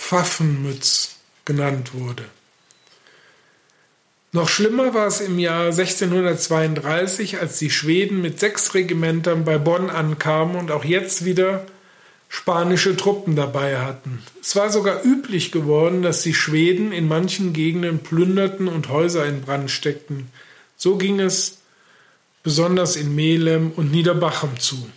Pfaffenmütz 0.00 1.16
genannt 1.44 1.94
wurde. 1.94 2.24
Noch 4.32 4.48
schlimmer 4.48 4.94
war 4.94 5.06
es 5.06 5.20
im 5.20 5.38
Jahr 5.38 5.66
1632, 5.66 7.38
als 7.38 7.58
die 7.58 7.70
Schweden 7.70 8.20
mit 8.20 8.40
sechs 8.40 8.74
Regimentern 8.74 9.44
bei 9.44 9.58
Bonn 9.58 9.90
ankamen 9.90 10.56
und 10.56 10.70
auch 10.70 10.84
jetzt 10.84 11.24
wieder 11.24 11.66
spanische 12.28 12.96
Truppen 12.96 13.36
dabei 13.36 13.78
hatten. 13.78 14.22
Es 14.40 14.56
war 14.56 14.70
sogar 14.70 15.04
üblich 15.04 15.52
geworden, 15.52 16.02
dass 16.02 16.22
die 16.22 16.34
Schweden 16.34 16.92
in 16.92 17.06
manchen 17.06 17.52
Gegenden 17.52 18.00
plünderten 18.00 18.68
und 18.68 18.88
Häuser 18.88 19.26
in 19.26 19.42
Brand 19.42 19.70
steckten. 19.70 20.28
So 20.76 20.96
ging 20.96 21.20
es 21.20 21.58
besonders 22.42 22.96
in 22.96 23.14
Melem 23.14 23.72
und 23.72 23.92
Niederbachem 23.92 24.58
zu. 24.58 24.88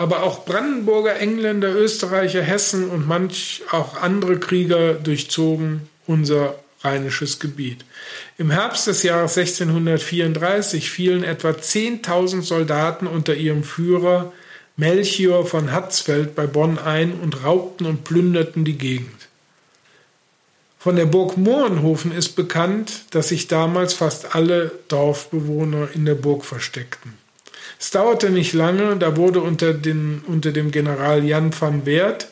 Aber 0.00 0.22
auch 0.22 0.46
Brandenburger, 0.46 1.16
Engländer, 1.16 1.74
Österreicher, 1.74 2.40
Hessen 2.40 2.88
und 2.88 3.06
manch 3.06 3.60
auch 3.70 4.00
andere 4.00 4.38
Krieger 4.38 4.94
durchzogen 4.94 5.90
unser 6.06 6.54
rheinisches 6.80 7.38
Gebiet. 7.38 7.84
Im 8.38 8.50
Herbst 8.50 8.86
des 8.86 9.02
Jahres 9.02 9.36
1634 9.36 10.88
fielen 10.88 11.22
etwa 11.22 11.50
10.000 11.50 12.40
Soldaten 12.40 13.06
unter 13.06 13.34
ihrem 13.34 13.62
Führer 13.62 14.32
Melchior 14.78 15.44
von 15.44 15.70
Hatzfeld 15.70 16.34
bei 16.34 16.46
Bonn 16.46 16.78
ein 16.78 17.12
und 17.20 17.44
raubten 17.44 17.84
und 17.84 18.02
plünderten 18.02 18.64
die 18.64 18.78
Gegend. 18.78 19.28
Von 20.78 20.96
der 20.96 21.04
Burg 21.04 21.36
Mohrenhofen 21.36 22.10
ist 22.10 22.36
bekannt, 22.36 23.02
dass 23.10 23.28
sich 23.28 23.48
damals 23.48 23.92
fast 23.92 24.34
alle 24.34 24.72
Dorfbewohner 24.88 25.90
in 25.92 26.06
der 26.06 26.14
Burg 26.14 26.46
versteckten. 26.46 27.19
Es 27.80 27.90
dauerte 27.90 28.28
nicht 28.28 28.52
lange, 28.52 28.96
da 28.96 29.16
wurde 29.16 29.40
unter, 29.40 29.72
den, 29.72 30.20
unter 30.26 30.52
dem 30.52 30.70
General 30.70 31.24
Jan 31.24 31.58
van 31.58 31.86
Wert 31.86 32.28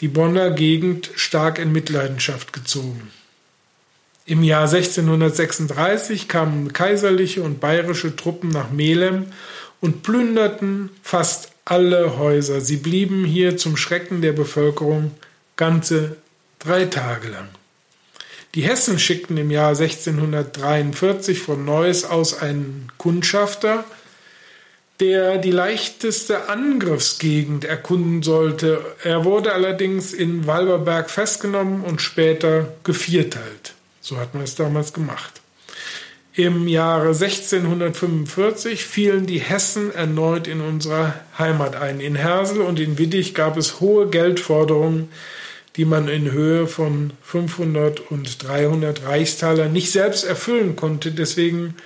die 0.00 0.08
Bonner 0.08 0.50
Gegend 0.50 1.10
stark 1.14 1.58
in 1.58 1.72
Mitleidenschaft 1.72 2.54
gezogen. 2.54 3.10
Im 4.24 4.42
Jahr 4.42 4.66
1636 4.68 6.26
kamen 6.26 6.72
kaiserliche 6.72 7.42
und 7.42 7.60
bayerische 7.60 8.16
Truppen 8.16 8.48
nach 8.48 8.70
Melem 8.70 9.26
und 9.80 10.02
plünderten 10.02 10.88
fast 11.02 11.50
alle 11.66 12.16
Häuser. 12.16 12.62
Sie 12.62 12.76
blieben 12.76 13.26
hier 13.26 13.58
zum 13.58 13.76
Schrecken 13.76 14.22
der 14.22 14.32
Bevölkerung 14.32 15.10
ganze 15.56 16.16
drei 16.60 16.86
Tage 16.86 17.28
lang. 17.28 17.48
Die 18.54 18.62
Hessen 18.62 18.98
schickten 18.98 19.36
im 19.36 19.50
Jahr 19.50 19.70
1643 19.70 21.40
von 21.40 21.66
Neuss 21.66 22.04
aus 22.04 22.40
einen 22.40 22.90
Kundschafter, 22.96 23.84
der 25.00 25.38
die 25.38 25.50
leichteste 25.50 26.48
Angriffsgegend 26.48 27.64
erkunden 27.64 28.22
sollte. 28.22 28.84
Er 29.04 29.24
wurde 29.24 29.52
allerdings 29.52 30.12
in 30.12 30.46
Walberberg 30.46 31.10
festgenommen 31.10 31.82
und 31.82 32.02
später 32.02 32.72
gevierteilt. 32.84 33.74
So 34.00 34.16
hat 34.16 34.34
man 34.34 34.42
es 34.42 34.54
damals 34.54 34.92
gemacht. 34.92 35.40
Im 36.34 36.68
Jahre 36.68 37.08
1645 37.08 38.84
fielen 38.84 39.26
die 39.26 39.40
Hessen 39.40 39.92
erneut 39.92 40.46
in 40.46 40.60
unserer 40.60 41.14
Heimat 41.36 41.76
ein. 41.76 42.00
In 42.00 42.14
Hersel 42.14 42.60
und 42.60 42.78
in 42.78 42.98
Wittich 42.98 43.34
gab 43.34 43.56
es 43.56 43.80
hohe 43.80 44.08
Geldforderungen 44.08 45.08
die 45.78 45.84
man 45.84 46.08
in 46.08 46.32
Höhe 46.32 46.66
von 46.66 47.12
500 47.22 48.10
und 48.10 48.42
300 48.42 49.06
Reichstaler 49.06 49.68
nicht 49.68 49.92
selbst 49.92 50.24
erfüllen 50.24 50.74
konnte. 50.74 51.12
Deswegen 51.12 51.76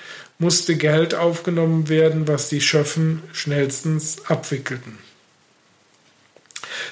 musste 0.43 0.77
Geld 0.77 1.15
aufgenommen 1.15 1.89
werden, 1.89 2.27
was 2.27 2.49
die 2.49 2.61
Schöffen 2.61 3.23
schnellstens 3.33 4.17
abwickelten. 4.27 4.99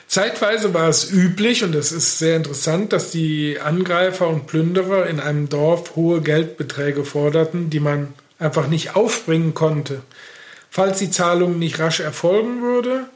Zeitweise 0.07 0.73
war 0.73 0.88
es 0.88 1.11
üblich, 1.11 1.64
und 1.64 1.73
das 1.73 1.90
ist 1.90 2.19
sehr 2.19 2.37
interessant, 2.37 2.92
dass 2.92 3.11
die 3.11 3.59
Angreifer 3.61 4.28
und 4.28 4.47
Plünderer 4.47 5.07
in 5.07 5.19
einem 5.19 5.49
Dorf 5.49 5.97
hohe 5.97 6.21
Geldbeträge 6.21 7.04
forderten, 7.04 7.71
die 7.71 7.80
man 7.80 8.14
einfach 8.38 8.69
nicht 8.69 8.95
aufbringen 8.95 9.52
konnte. 9.52 10.02
Falls 10.71 10.99
die 10.99 11.11
Zahlung 11.11 11.59
nicht 11.59 11.80
rasch 11.80 11.99
erfolgen 11.99 12.62
würde, 12.62 13.09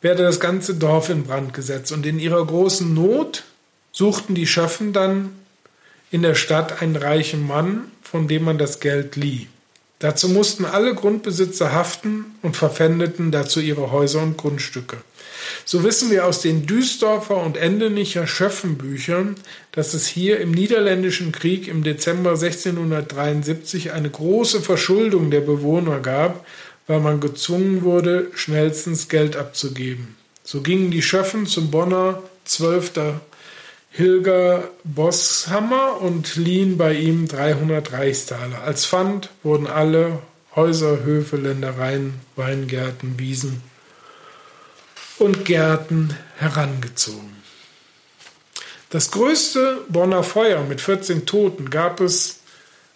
werde 0.00 0.22
das 0.22 0.38
ganze 0.38 0.74
Dorf 0.74 1.08
in 1.08 1.24
Brand 1.24 1.54
gesetzt. 1.54 1.90
Und 1.90 2.06
in 2.06 2.20
ihrer 2.20 2.44
großen 2.46 2.94
Not 2.94 3.42
suchten 3.90 4.36
die 4.36 4.46
Schöffen 4.46 4.92
dann 4.92 5.32
in 6.12 6.22
der 6.22 6.36
Stadt 6.36 6.82
einen 6.82 6.96
reichen 6.96 7.46
Mann, 7.46 7.90
von 8.02 8.28
dem 8.28 8.44
man 8.44 8.58
das 8.58 8.78
Geld 8.78 9.16
lieh. 9.16 9.48
Dazu 10.02 10.28
mussten 10.28 10.64
alle 10.64 10.94
Grundbesitzer 10.94 11.72
haften 11.72 12.34
und 12.42 12.56
verpfändeten 12.56 13.30
dazu 13.30 13.60
ihre 13.60 13.90
Häuser 13.90 14.22
und 14.22 14.36
Grundstücke. 14.36 14.98
So 15.64 15.84
wissen 15.84 16.10
wir 16.10 16.26
aus 16.26 16.40
den 16.40 16.66
Duisdorfer 16.66 17.36
und 17.36 17.56
Endenicher 17.56 18.26
Schöffenbüchern, 18.26 19.36
dass 19.72 19.94
es 19.94 20.06
hier 20.06 20.40
im 20.40 20.50
Niederländischen 20.50 21.32
Krieg 21.32 21.68
im 21.68 21.82
Dezember 21.82 22.30
1673 22.30 23.92
eine 23.92 24.10
große 24.10 24.60
Verschuldung 24.60 25.30
der 25.30 25.40
Bewohner 25.40 26.00
gab 26.00 26.44
weil 26.86 27.00
man 27.00 27.20
gezwungen 27.20 27.82
wurde, 27.82 28.30
schnellstens 28.34 29.08
Geld 29.08 29.36
abzugeben. 29.36 30.16
So 30.44 30.60
gingen 30.60 30.90
die 30.90 31.02
Schöffen 31.02 31.46
zum 31.46 31.70
Bonner 31.70 32.22
Zwölfter 32.44 33.20
Hilger 33.94 34.70
Bosshammer 34.84 36.00
und 36.00 36.36
liehen 36.36 36.78
bei 36.78 36.94
ihm 36.94 37.28
300 37.28 37.92
Reichstaler. 37.92 38.62
Als 38.62 38.86
Pfand 38.86 39.28
wurden 39.42 39.66
alle 39.66 40.20
Häuser, 40.56 41.04
Höfe, 41.04 41.36
Ländereien, 41.36 42.14
Weingärten, 42.34 43.18
Wiesen 43.18 43.62
und 45.18 45.44
Gärten 45.44 46.16
herangezogen. 46.38 47.36
Das 48.88 49.10
größte 49.10 49.84
Bonner 49.90 50.22
Feuer 50.22 50.62
mit 50.64 50.80
14 50.80 51.26
Toten 51.26 51.68
gab 51.68 52.00
es 52.00 52.40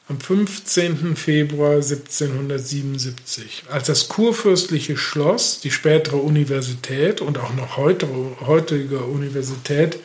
am 0.09 0.19
15. 0.19 1.15
Februar 1.17 1.75
1777, 1.75 3.65
als 3.71 3.89
das 3.89 4.09
kurfürstliche 4.09 4.97
Schloss, 4.97 5.61
die 5.61 5.71
spätere 5.71 6.17
Universität 6.17 7.21
und 7.21 7.37
auch 7.39 7.53
noch 7.55 7.77
heutige 7.77 9.01
Universität 9.01 9.99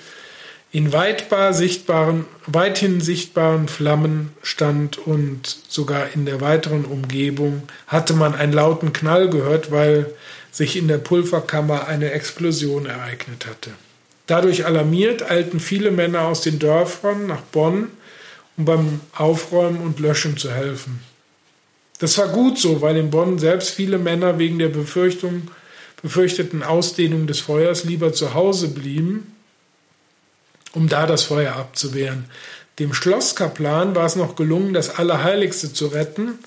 in 0.72 0.94
weitbar 0.94 1.54
sichtbaren, 1.54 2.26
weithin 2.48 3.02
sichtbaren 3.02 3.68
Flammen 3.68 4.32
stand 4.42 4.98
und 4.98 5.46
sogar 5.68 6.14
in 6.16 6.26
der 6.26 6.40
weiteren 6.40 6.86
Umgebung 6.86 7.64
hatte 7.88 8.14
man 8.14 8.36
einen 8.36 8.54
lauten 8.54 8.94
Knall 8.94 9.30
gehört, 9.30 9.72
weil 9.72 10.14
sich 10.52 10.78
in 10.78 10.88
der 10.88 10.98
Pulverkammer 10.98 11.88
eine 11.88 12.12
Explosion 12.12 12.86
ereignet 12.86 13.48
hatte. 13.48 13.72
Dadurch 14.28 14.66
alarmiert 14.66 15.30
eilten 15.30 15.60
viele 15.60 15.92
Männer 15.92 16.22
aus 16.22 16.42
den 16.42 16.58
Dörfern 16.58 17.28
nach 17.28 17.42
Bonn, 17.42 17.90
um 18.56 18.64
beim 18.64 19.02
Aufräumen 19.14 19.82
und 19.82 20.00
Löschen 20.00 20.38
zu 20.38 20.52
helfen. 20.52 21.02
Das 22.00 22.18
war 22.18 22.30
gut 22.30 22.58
so, 22.58 22.82
weil 22.82 22.96
in 22.96 23.12
Bonn 23.12 23.40
selbst 23.40 23.72
viele 23.72 23.98
Männer 23.98 24.40
wegen 24.40 24.58
der 24.58 24.70
Befürchtung, 24.70 25.50
befürchteten 26.02 26.64
Ausdehnung 26.64 27.28
des 27.28 27.42
Feuers 27.42 27.84
lieber 27.84 28.14
zu 28.14 28.34
Hause 28.34 28.70
blieben, 28.70 29.36
um 30.74 30.88
da 30.88 31.06
das 31.06 31.24
Feuer 31.24 31.56
abzuwehren. 31.56 32.26
Dem 32.80 32.94
Schlosskaplan 32.94 33.96
war 33.96 34.06
es 34.06 34.16
noch 34.16 34.36
gelungen, 34.36 34.74
das 34.74 34.98
Allerheiligste 34.98 35.74
zu 35.74 35.88
retten. 35.88 36.40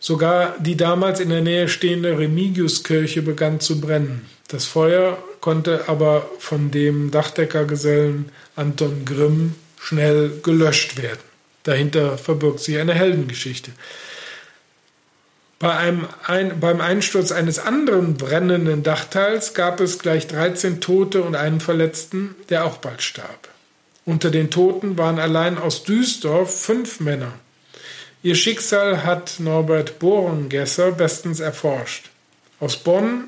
Sogar 0.00 0.54
die 0.58 0.76
damals 0.76 1.20
in 1.20 1.30
der 1.30 1.40
Nähe 1.40 1.68
stehende 1.68 2.18
Remigiuskirche 2.18 3.22
begann 3.22 3.60
zu 3.60 3.80
brennen. 3.80 4.26
Das 4.48 4.64
Feuer 4.64 5.18
konnte 5.40 5.84
aber 5.88 6.28
von 6.38 6.70
dem 6.70 7.10
Dachdeckergesellen 7.10 8.30
Anton 8.56 9.04
Grimm 9.04 9.54
schnell 9.80 10.40
gelöscht 10.42 11.00
werden. 11.00 11.20
Dahinter 11.64 12.16
verbirgt 12.18 12.60
sich 12.60 12.78
eine 12.78 12.94
Heldengeschichte. 12.94 13.72
Bei 15.58 15.76
einem, 15.76 16.06
ein, 16.24 16.60
beim 16.60 16.80
Einsturz 16.80 17.32
eines 17.32 17.58
anderen 17.58 18.14
brennenden 18.14 18.84
Dachteils 18.84 19.54
gab 19.54 19.80
es 19.80 19.98
gleich 19.98 20.28
13 20.28 20.80
Tote 20.80 21.22
und 21.22 21.34
einen 21.34 21.60
Verletzten, 21.60 22.36
der 22.48 22.64
auch 22.64 22.78
bald 22.78 23.02
starb. 23.02 23.48
Unter 24.08 24.30
den 24.30 24.50
Toten 24.50 24.96
waren 24.96 25.18
allein 25.18 25.58
aus 25.58 25.84
Duisdorf 25.84 26.62
fünf 26.62 26.98
Männer. 26.98 27.34
Ihr 28.22 28.36
Schicksal 28.36 29.04
hat 29.04 29.34
Norbert 29.38 29.98
Bohrengesser 29.98 30.92
bestens 30.92 31.40
erforscht. 31.40 32.08
Aus 32.58 32.78
Bonn 32.78 33.24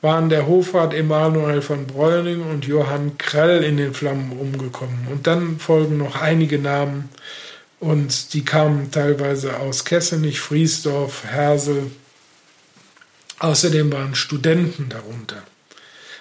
waren 0.00 0.28
der 0.28 0.48
Hofrat 0.48 0.92
Emanuel 0.92 1.62
von 1.62 1.86
Breuning 1.86 2.42
und 2.42 2.66
Johann 2.66 3.16
Krell 3.16 3.62
in 3.62 3.76
den 3.76 3.94
Flammen 3.94 4.32
umgekommen. 4.32 5.06
Und 5.08 5.28
dann 5.28 5.60
folgen 5.60 5.98
noch 5.98 6.20
einige 6.20 6.58
Namen, 6.58 7.08
und 7.78 8.34
die 8.34 8.44
kamen 8.44 8.90
teilweise 8.90 9.60
aus 9.60 9.84
Kessenich, 9.84 10.40
Friesdorf, 10.40 11.22
Hersel. 11.26 11.92
Außerdem 13.38 13.92
waren 13.92 14.16
Studenten 14.16 14.88
darunter. 14.88 15.44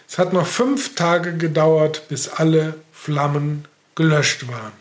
Es 0.08 0.20
hat 0.20 0.34
noch 0.34 0.46
fünf 0.46 0.94
Tage 0.94 1.36
gedauert, 1.36 2.04
bis 2.10 2.30
alle 2.30 2.76
Flammen 2.92 3.66
gelöscht 3.96 4.48
waren. 4.48 4.74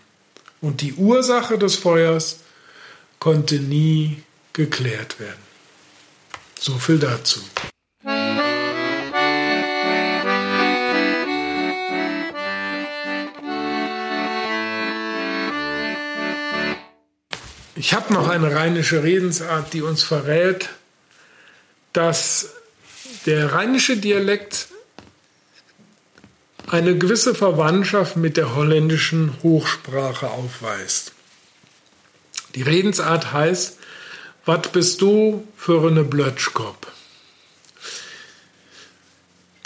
Und 0.61 0.81
die 0.83 0.95
Ursache 0.95 1.59
des 1.59 1.77
Feuers 1.77 2.41
konnte 3.19 3.57
nie 3.57 4.23
geklärt 4.53 5.21
werden. 5.21 5.43
So 6.59 6.79
viel 6.79 6.99
dazu. 6.99 7.41
Ich 17.75 17.95
habe 17.95 18.13
noch 18.13 18.29
eine 18.29 18.55
rheinische 18.55 19.03
Redensart, 19.03 19.73
die 19.73 19.81
uns 19.81 20.03
verrät, 20.03 20.69
dass 21.95 22.51
der 23.25 23.55
rheinische 23.55 23.97
Dialekt 23.97 24.69
eine 26.71 26.97
gewisse 26.97 27.35
Verwandtschaft 27.35 28.17
mit 28.17 28.37
der 28.37 28.55
holländischen 28.55 29.33
Hochsprache 29.43 30.31
aufweist. 30.31 31.13
Die 32.55 32.63
Redensart 32.63 33.33
heißt, 33.33 33.79
Was 34.47 34.69
bist 34.69 35.03
du 35.03 35.47
für 35.57 35.87
eine 35.87 36.05
Blötschkop? 36.05 36.87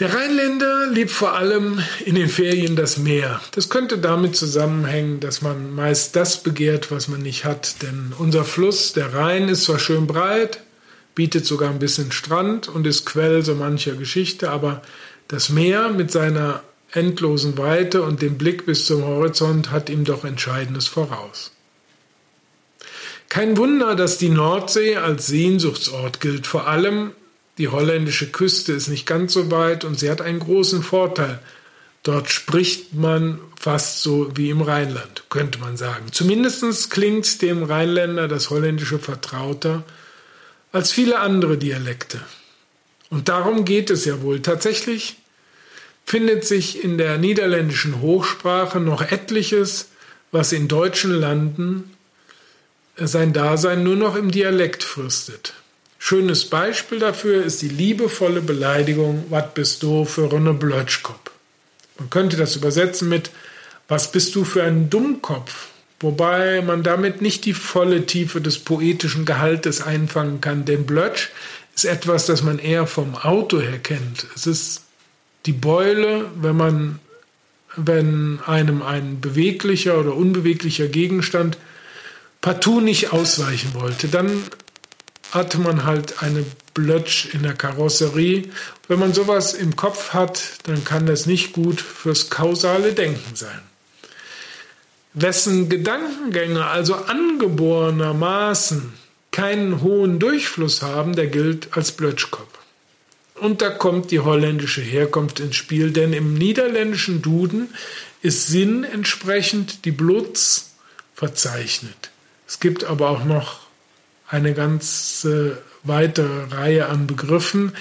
Der 0.01 0.13
Rheinländer 0.13 0.89
liebt 0.89 1.13
vor 1.13 1.35
allem 1.35 1.81
in 2.05 2.17
den 2.17 2.29
Ferien 2.29 2.75
das 2.75 2.97
Meer. 2.97 3.41
Das 3.53 3.69
könnte 3.69 3.99
damit 3.99 4.35
zusammenhängen, 4.35 5.21
dass 5.21 5.41
man 5.41 5.73
meist 5.73 6.17
das 6.17 6.43
begehrt, 6.43 6.91
was 6.91 7.07
man 7.07 7.23
nicht 7.23 7.45
hat. 7.45 7.83
Denn 7.83 8.13
unser 8.19 8.45
Fluss, 8.45 8.93
der 8.93 9.15
Rhein, 9.15 9.49
ist 9.49 9.65
zwar 9.65 9.79
schön 9.79 10.09
breit, 10.09 10.61
bietet 11.15 11.47
sogar 11.47 11.71
ein 11.71 11.79
bisschen 11.79 12.11
Strand 12.11 12.67
und 12.67 12.87
ist 12.89 13.07
Quell 13.07 13.45
so 13.45 13.55
mancher 13.55 13.95
Geschichte, 13.95 14.51
aber 14.51 14.83
das 15.29 15.49
Meer 15.49 15.91
mit 15.91 16.11
seiner 16.11 16.65
endlosen 16.95 17.59
Weite 17.59 18.03
und 18.03 18.23
dem 18.23 18.39
Blick 18.39 18.67
bis 18.67 18.87
zum 18.87 19.05
Horizont 19.05 19.71
hat 19.71 19.91
ihm 19.91 20.05
doch 20.05 20.25
Entscheidendes 20.25 20.87
voraus. 20.87 21.53
Kein 23.29 23.57
Wunder, 23.57 23.97
dass 23.97 24.19
die 24.19 24.29
Nordsee 24.29 24.97
als 24.97 25.27
Sehnsuchtsort 25.27 26.21
gilt, 26.21 26.47
vor 26.47 26.69
allem 26.69 27.13
die 27.59 27.69
holländische 27.69 28.31
Küste 28.31 28.73
ist 28.73 28.89
nicht 28.89 29.07
ganz 29.07 29.33
so 29.33 29.51
weit 29.51 29.85
und 29.85 29.99
sie 29.99 30.11
hat 30.11 30.21
einen 30.21 30.41
großen 30.41 30.83
Vorteil. 30.83 31.41
Dort 32.03 32.31
spricht 32.31 32.95
man 32.95 33.41
fast 33.59 34.03
so 34.03 34.31
wie 34.37 34.51
im 34.51 34.61
Rheinland, 34.61 35.25
könnte 35.31 35.59
man 35.59 35.77
sagen. 35.77 36.07
Zumindest 36.13 36.91
klingt 36.91 37.41
dem 37.43 37.63
Rheinländer 37.63 38.29
das 38.29 38.51
Holländische 38.51 38.99
vertrauter 38.99 39.85
als 40.71 40.93
viele 40.93 41.19
andere 41.21 41.57
Dialekte. 41.57 42.21
Und 43.11 43.29
darum 43.29 43.65
geht 43.65 43.91
es 43.91 44.05
ja 44.05 44.23
wohl. 44.23 44.43
Tatsächlich 44.43 45.17
findet 46.05 46.45
sich 46.45 46.85
in 46.85 46.99
der 46.99 47.19
niederländischen 47.19 48.01
Hochsprache 48.01 48.81
noch 48.81 49.03
etliches, 49.03 49.89
was 50.33 50.53
in 50.53 50.69
deutschen 50.69 51.13
Landen 51.13 51.91
sein 52.97 53.33
Dasein 53.33 53.83
nur 53.83 53.97
noch 53.97 54.17
im 54.17 54.31
Dialekt 54.31 54.85
fristet. 54.85 55.55
Schönes 55.99 56.45
Beispiel 56.45 56.99
dafür 56.99 57.45
ist 57.45 57.63
die 57.63 57.69
liebevolle 57.69 58.43
Beleidigung, 58.43 59.25
was 59.31 59.55
bist 59.55 59.83
du 59.83 60.05
für 60.05 60.31
eine 60.31 60.53
Blötschkopf? 60.53 61.31
Man 61.99 62.11
könnte 62.11 62.37
das 62.37 62.57
übersetzen 62.57 63.09
mit, 63.09 63.31
was 63.89 64.13
bist 64.13 64.35
du 64.35 64.45
für 64.45 64.63
ein 64.63 64.91
Dummkopf? 64.91 65.69
Wobei 66.01 66.61
man 66.61 66.83
damit 66.83 67.23
nicht 67.23 67.45
die 67.47 67.55
volle 67.55 68.05
Tiefe 68.05 68.41
des 68.41 68.59
poetischen 68.59 69.25
Gehaltes 69.25 69.81
einfangen 69.81 70.41
kann, 70.41 70.65
denn 70.65 70.85
Blötsch 70.85 71.31
ist 71.75 71.87
etwas, 71.87 72.27
das 72.27 72.43
man 72.43 72.59
eher 72.59 72.87
vom 72.87 73.15
Auto 73.15 73.61
her 73.61 73.79
kennt. 73.79 74.27
Es 74.35 74.47
ist 74.47 74.84
die 75.47 75.53
Beule, 75.53 76.31
wenn 76.37 76.57
man, 76.57 76.99
wenn 77.77 78.41
einem 78.47 78.83
ein 78.83 79.21
beweglicher 79.21 79.99
oder 79.99 80.15
unbeweglicher 80.15 80.89
Gegenstand 80.89 81.59
partout 82.41 82.81
nicht 82.81 83.13
ausweichen 83.13 83.75
wollte, 83.75 84.09
dann 84.09 84.43
hatte 85.31 85.59
man 85.59 85.85
halt 85.85 86.23
eine 86.23 86.45
Blötsch 86.75 87.27
in 87.35 87.43
der 87.43 87.55
Karosserie. 87.55 88.49
Wenn 88.87 88.99
man 88.99 89.13
sowas 89.13 89.55
im 89.55 89.77
Kopf 89.77 90.13
hat, 90.13 90.43
dann 90.65 90.85
kann 90.85 91.07
das 91.07 91.27
nicht 91.27 91.53
gut 91.53 91.81
fürs 91.81 92.31
kausale 92.31 92.93
Denken 92.93 93.35
sein. 93.35 93.61
Wessen 95.15 95.69
Gedankengänge 95.69 96.67
also 96.67 96.95
angeborenermaßen 96.95 98.93
keinen 99.31 99.81
hohen 99.81 100.19
Durchfluss 100.19 100.83
haben, 100.83 101.15
der 101.17 101.29
gilt 101.29 101.77
als 101.77 101.93
Blötschkopf. 101.93 102.64
Und 103.35 103.63
da 103.63 103.71
kommt 103.71 104.11
die 104.11 104.21
holländische 104.21 104.81
Herkunft 104.81 105.41
ins 105.41 105.57
Spiel, 105.57 105.91
denn 105.91 106.13
im 106.13 106.35
niederländischen 106.35 107.21
Duden 107.21 107.75
ist 108.23 108.47
Sinn 108.47 108.85
entsprechend 108.85 109.85
die 109.85 109.91
Blutz 109.91 110.71
verzeichnet. 111.15 112.11
Es 112.47 112.61
gibt 112.61 112.85
aber 112.85 113.11
auch 113.11 113.25
noch 113.25 113.61
eine 114.29 114.55
ganze 114.55 115.59
weitere 115.83 116.45
Reihe 116.55 116.89
an 116.89 117.07
Begriffen, 117.07 117.73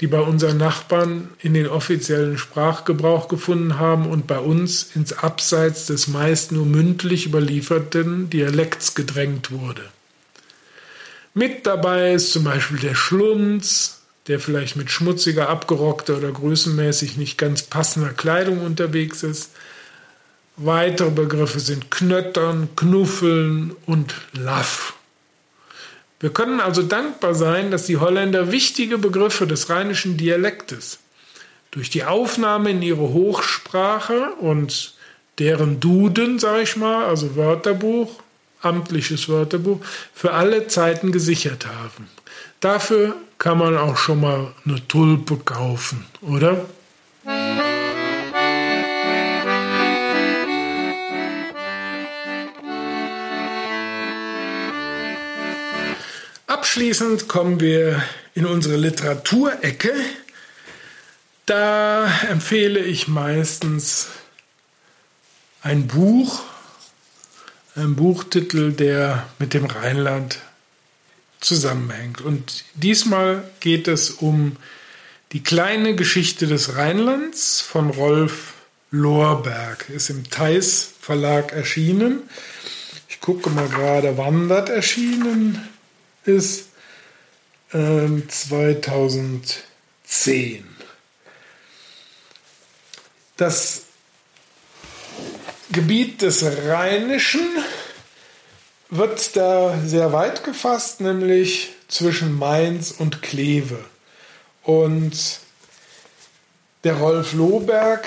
die 0.00 0.06
bei 0.06 0.20
unseren 0.20 0.56
Nachbarn 0.56 1.28
in 1.40 1.54
den 1.54 1.66
offiziellen 1.66 2.38
Sprachgebrauch 2.38 3.28
gefunden 3.28 3.78
haben 3.78 4.06
und 4.06 4.26
bei 4.26 4.38
uns 4.38 4.90
ins 4.94 5.12
Abseits 5.12 5.86
des 5.86 6.08
meist 6.08 6.52
nur 6.52 6.64
mündlich 6.64 7.26
überlieferten 7.26 8.30
Dialekts 8.30 8.94
gedrängt 8.94 9.50
wurde. 9.50 9.82
Mit 11.34 11.66
dabei 11.66 12.14
ist 12.14 12.32
zum 12.32 12.44
Beispiel 12.44 12.78
der 12.78 12.94
Schlunz, 12.94 13.99
der 14.30 14.38
vielleicht 14.38 14.76
mit 14.76 14.92
schmutziger, 14.92 15.48
abgerockter 15.48 16.16
oder 16.16 16.30
größenmäßig 16.30 17.16
nicht 17.16 17.36
ganz 17.36 17.64
passender 17.64 18.10
Kleidung 18.10 18.64
unterwegs 18.64 19.24
ist. 19.24 19.50
Weitere 20.56 21.10
Begriffe 21.10 21.58
sind 21.58 21.90
Knöttern, 21.90 22.68
Knuffeln 22.76 23.74
und 23.86 24.14
Laff. 24.32 24.94
Wir 26.20 26.30
können 26.30 26.60
also 26.60 26.82
dankbar 26.82 27.34
sein, 27.34 27.72
dass 27.72 27.86
die 27.86 27.96
Holländer 27.96 28.52
wichtige 28.52 28.98
Begriffe 28.98 29.48
des 29.48 29.68
rheinischen 29.68 30.16
Dialektes 30.16 31.00
durch 31.72 31.90
die 31.90 32.04
Aufnahme 32.04 32.70
in 32.70 32.82
ihre 32.82 33.12
Hochsprache 33.12 34.34
und 34.34 34.94
deren 35.40 35.80
Duden, 35.80 36.38
sage 36.38 36.62
ich 36.62 36.76
mal, 36.76 37.04
also 37.06 37.34
Wörterbuch, 37.34 38.22
amtliches 38.62 39.28
Wörterbuch, 39.28 39.80
für 40.14 40.34
alle 40.34 40.68
Zeiten 40.68 41.10
gesichert 41.10 41.66
haben. 41.66 42.06
Dafür 42.60 43.16
kann 43.38 43.56
man 43.56 43.74
auch 43.78 43.96
schon 43.96 44.20
mal 44.20 44.52
eine 44.66 44.86
Tulpe 44.86 45.38
kaufen, 45.38 46.04
oder? 46.20 46.66
Abschließend 56.46 57.28
kommen 57.28 57.60
wir 57.60 58.02
in 58.34 58.44
unsere 58.44 58.76
Literaturecke. 58.76 59.94
Da 61.46 62.12
empfehle 62.28 62.80
ich 62.80 63.08
meistens 63.08 64.08
ein 65.62 65.86
Buch, 65.86 66.42
ein 67.74 67.96
Buchtitel, 67.96 68.72
der 68.72 69.26
mit 69.38 69.54
dem 69.54 69.64
Rheinland 69.64 70.40
zusammenhängt. 71.40 72.20
Und 72.20 72.64
diesmal 72.74 73.44
geht 73.60 73.88
es 73.88 74.10
um 74.10 74.56
die 75.32 75.42
kleine 75.42 75.94
Geschichte 75.94 76.46
des 76.46 76.76
Rheinlands 76.76 77.60
von 77.60 77.90
Rolf 77.90 78.54
Lorberg. 78.90 79.88
Ist 79.90 80.10
im 80.10 80.28
Theis 80.28 80.90
Verlag 81.00 81.52
erschienen. 81.52 82.22
Ich 83.08 83.20
gucke 83.20 83.50
mal 83.50 83.68
gerade, 83.68 84.16
wann 84.16 84.48
das 84.48 84.70
erschienen 84.70 85.68
ist 86.24 86.70
ähm, 87.72 88.28
2010. 88.28 90.64
Das 93.36 93.82
Gebiet 95.72 96.22
des 96.22 96.44
Rheinischen 96.44 97.48
wird 98.90 99.36
da 99.36 99.78
sehr 99.84 100.12
weit 100.12 100.44
gefasst, 100.44 101.00
nämlich 101.00 101.70
zwischen 101.88 102.38
Mainz 102.38 102.90
und 102.90 103.22
Kleve. 103.22 103.78
Und 104.62 105.40
der 106.84 106.94
Rolf 106.94 107.32
Lohberg 107.32 108.06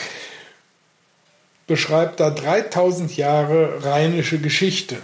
beschreibt 1.68 2.20
da 2.20 2.30
3000 2.30 3.16
Jahre 3.16 3.84
rheinische 3.84 4.40
Geschichte 4.40 4.98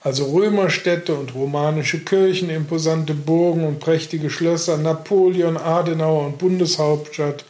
also 0.00 0.26
Römerstädte 0.26 1.14
und 1.14 1.34
romanische 1.34 1.98
Kirchen, 1.98 2.50
imposante 2.50 3.14
Burgen 3.14 3.66
und 3.66 3.80
prächtige 3.80 4.30
Schlösser, 4.30 4.76
Napoleon, 4.76 5.56
Adenauer 5.56 6.26
und 6.26 6.38
Bundeshauptstadt, 6.38 7.44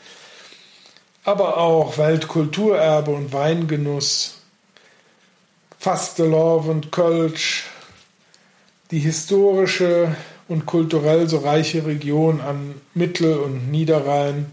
aber 1.25 1.59
auch 1.59 1.99
Weltkulturerbe 1.99 3.11
und 3.11 3.33
Weingenuss, 3.33 4.38
Fastelow 5.79 6.69
und 6.69 6.93
Kölsch, 6.93 7.65
die 8.91 8.99
historische 8.99 10.17
und 10.49 10.67
kulturell 10.67 11.29
so 11.29 11.39
reiche 11.39 11.87
Region 11.87 12.41
an 12.41 12.75
Mittel- 12.95 13.39
und 13.39 13.71
Niederrhein 13.71 14.53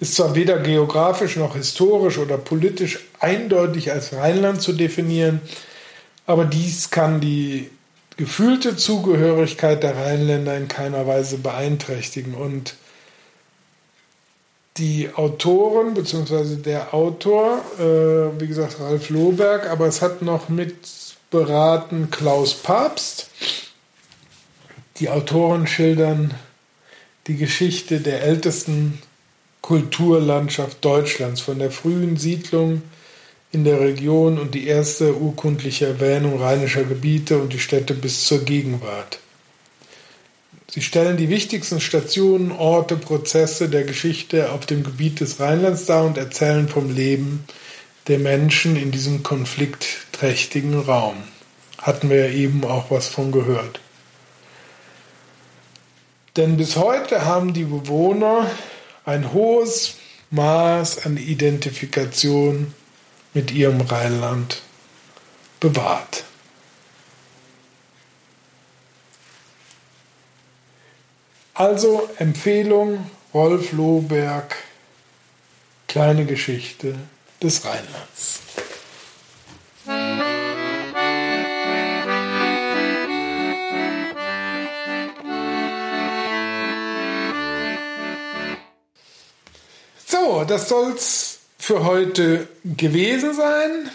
ist 0.00 0.16
zwar 0.16 0.34
weder 0.34 0.58
geografisch 0.58 1.36
noch 1.36 1.54
historisch 1.54 2.18
oder 2.18 2.36
politisch 2.36 2.98
eindeutig 3.20 3.92
als 3.92 4.12
Rheinland 4.12 4.60
zu 4.60 4.72
definieren, 4.72 5.40
aber 6.26 6.44
dies 6.44 6.90
kann 6.90 7.20
die 7.20 7.70
gefühlte 8.16 8.76
Zugehörigkeit 8.76 9.82
der 9.82 9.96
Rheinländer 9.96 10.56
in 10.56 10.68
keiner 10.68 11.06
Weise 11.06 11.38
beeinträchtigen. 11.38 12.34
Und 12.34 12.74
die 14.78 15.10
Autoren 15.14 15.94
bzw. 15.94 16.56
der 16.56 16.94
Autor, 16.94 17.62
äh, 17.78 18.40
wie 18.40 18.46
gesagt 18.46 18.80
Ralf 18.80 19.10
Lohberg, 19.10 19.68
aber 19.68 19.86
es 19.86 20.00
hat 20.00 20.22
noch 20.22 20.48
mit 20.48 20.76
beraten 21.30 22.10
Klaus 22.10 22.54
Papst. 22.54 23.28
Die 24.98 25.08
Autoren 25.08 25.66
schildern 25.66 26.34
die 27.26 27.36
Geschichte 27.36 28.00
der 28.00 28.22
ältesten 28.22 29.00
Kulturlandschaft 29.60 30.84
Deutschlands, 30.84 31.40
von 31.40 31.58
der 31.58 31.70
frühen 31.70 32.16
Siedlung 32.16 32.82
in 33.52 33.64
der 33.64 33.80
Region 33.80 34.38
und 34.38 34.54
die 34.54 34.66
erste 34.66 35.16
urkundliche 35.16 35.86
Erwähnung 35.86 36.40
rheinischer 36.40 36.84
Gebiete 36.84 37.38
und 37.38 37.52
die 37.52 37.58
Städte 37.58 37.94
bis 37.94 38.24
zur 38.24 38.44
Gegenwart. 38.44 39.20
Sie 40.74 40.80
stellen 40.80 41.18
die 41.18 41.28
wichtigsten 41.28 41.82
Stationen, 41.82 42.50
Orte, 42.50 42.96
Prozesse 42.96 43.68
der 43.68 43.84
Geschichte 43.84 44.52
auf 44.52 44.64
dem 44.64 44.82
Gebiet 44.82 45.20
des 45.20 45.38
Rheinlands 45.38 45.84
dar 45.84 46.06
und 46.06 46.16
erzählen 46.16 46.66
vom 46.66 46.90
Leben 46.90 47.44
der 48.08 48.18
Menschen 48.18 48.76
in 48.76 48.90
diesem 48.90 49.22
konfliktträchtigen 49.22 50.80
Raum. 50.80 51.16
Hatten 51.76 52.08
wir 52.08 52.26
ja 52.26 52.32
eben 52.32 52.64
auch 52.64 52.90
was 52.90 53.08
von 53.08 53.32
gehört. 53.32 53.80
Denn 56.38 56.56
bis 56.56 56.76
heute 56.76 57.26
haben 57.26 57.52
die 57.52 57.64
Bewohner 57.64 58.50
ein 59.04 59.34
hohes 59.34 59.96
Maß 60.30 61.04
an 61.04 61.18
Identifikation 61.18 62.72
mit 63.34 63.50
ihrem 63.50 63.82
Rheinland 63.82 64.62
bewahrt. 65.60 66.24
Also 71.54 72.08
Empfehlung 72.18 73.10
Rolf 73.34 73.72
Lohberg, 73.72 74.56
kleine 75.86 76.24
Geschichte 76.24 76.94
des 77.42 77.64
Rheinlands. 77.64 78.40
So, 90.06 90.44
das 90.44 90.68
soll's 90.68 91.40
für 91.58 91.84
heute 91.84 92.48
gewesen 92.64 93.34
sein. 93.34 93.90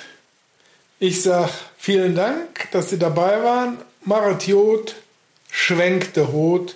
Ich 0.99 1.23
sage 1.23 1.49
vielen 1.77 2.15
Dank, 2.15 2.69
dass 2.71 2.91
Sie 2.91 2.99
dabei 2.99 3.43
waren. 3.43 3.77
Maratiot 4.03 4.95
schwenkte 5.51 6.31
Hot 6.31 6.75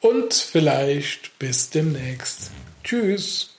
und 0.00 0.34
vielleicht 0.34 1.38
bis 1.38 1.70
demnächst. 1.70 2.50
Tschüss. 2.82 3.56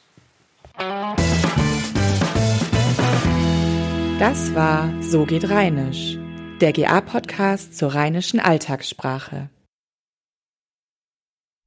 Das 4.19 4.53
war 4.55 4.91
So 5.01 5.25
geht 5.25 5.49
Rheinisch, 5.49 6.17
der 6.59 6.73
GA-Podcast 6.73 7.77
zur 7.77 7.93
rheinischen 7.93 8.39
Alltagssprache. 8.39 9.49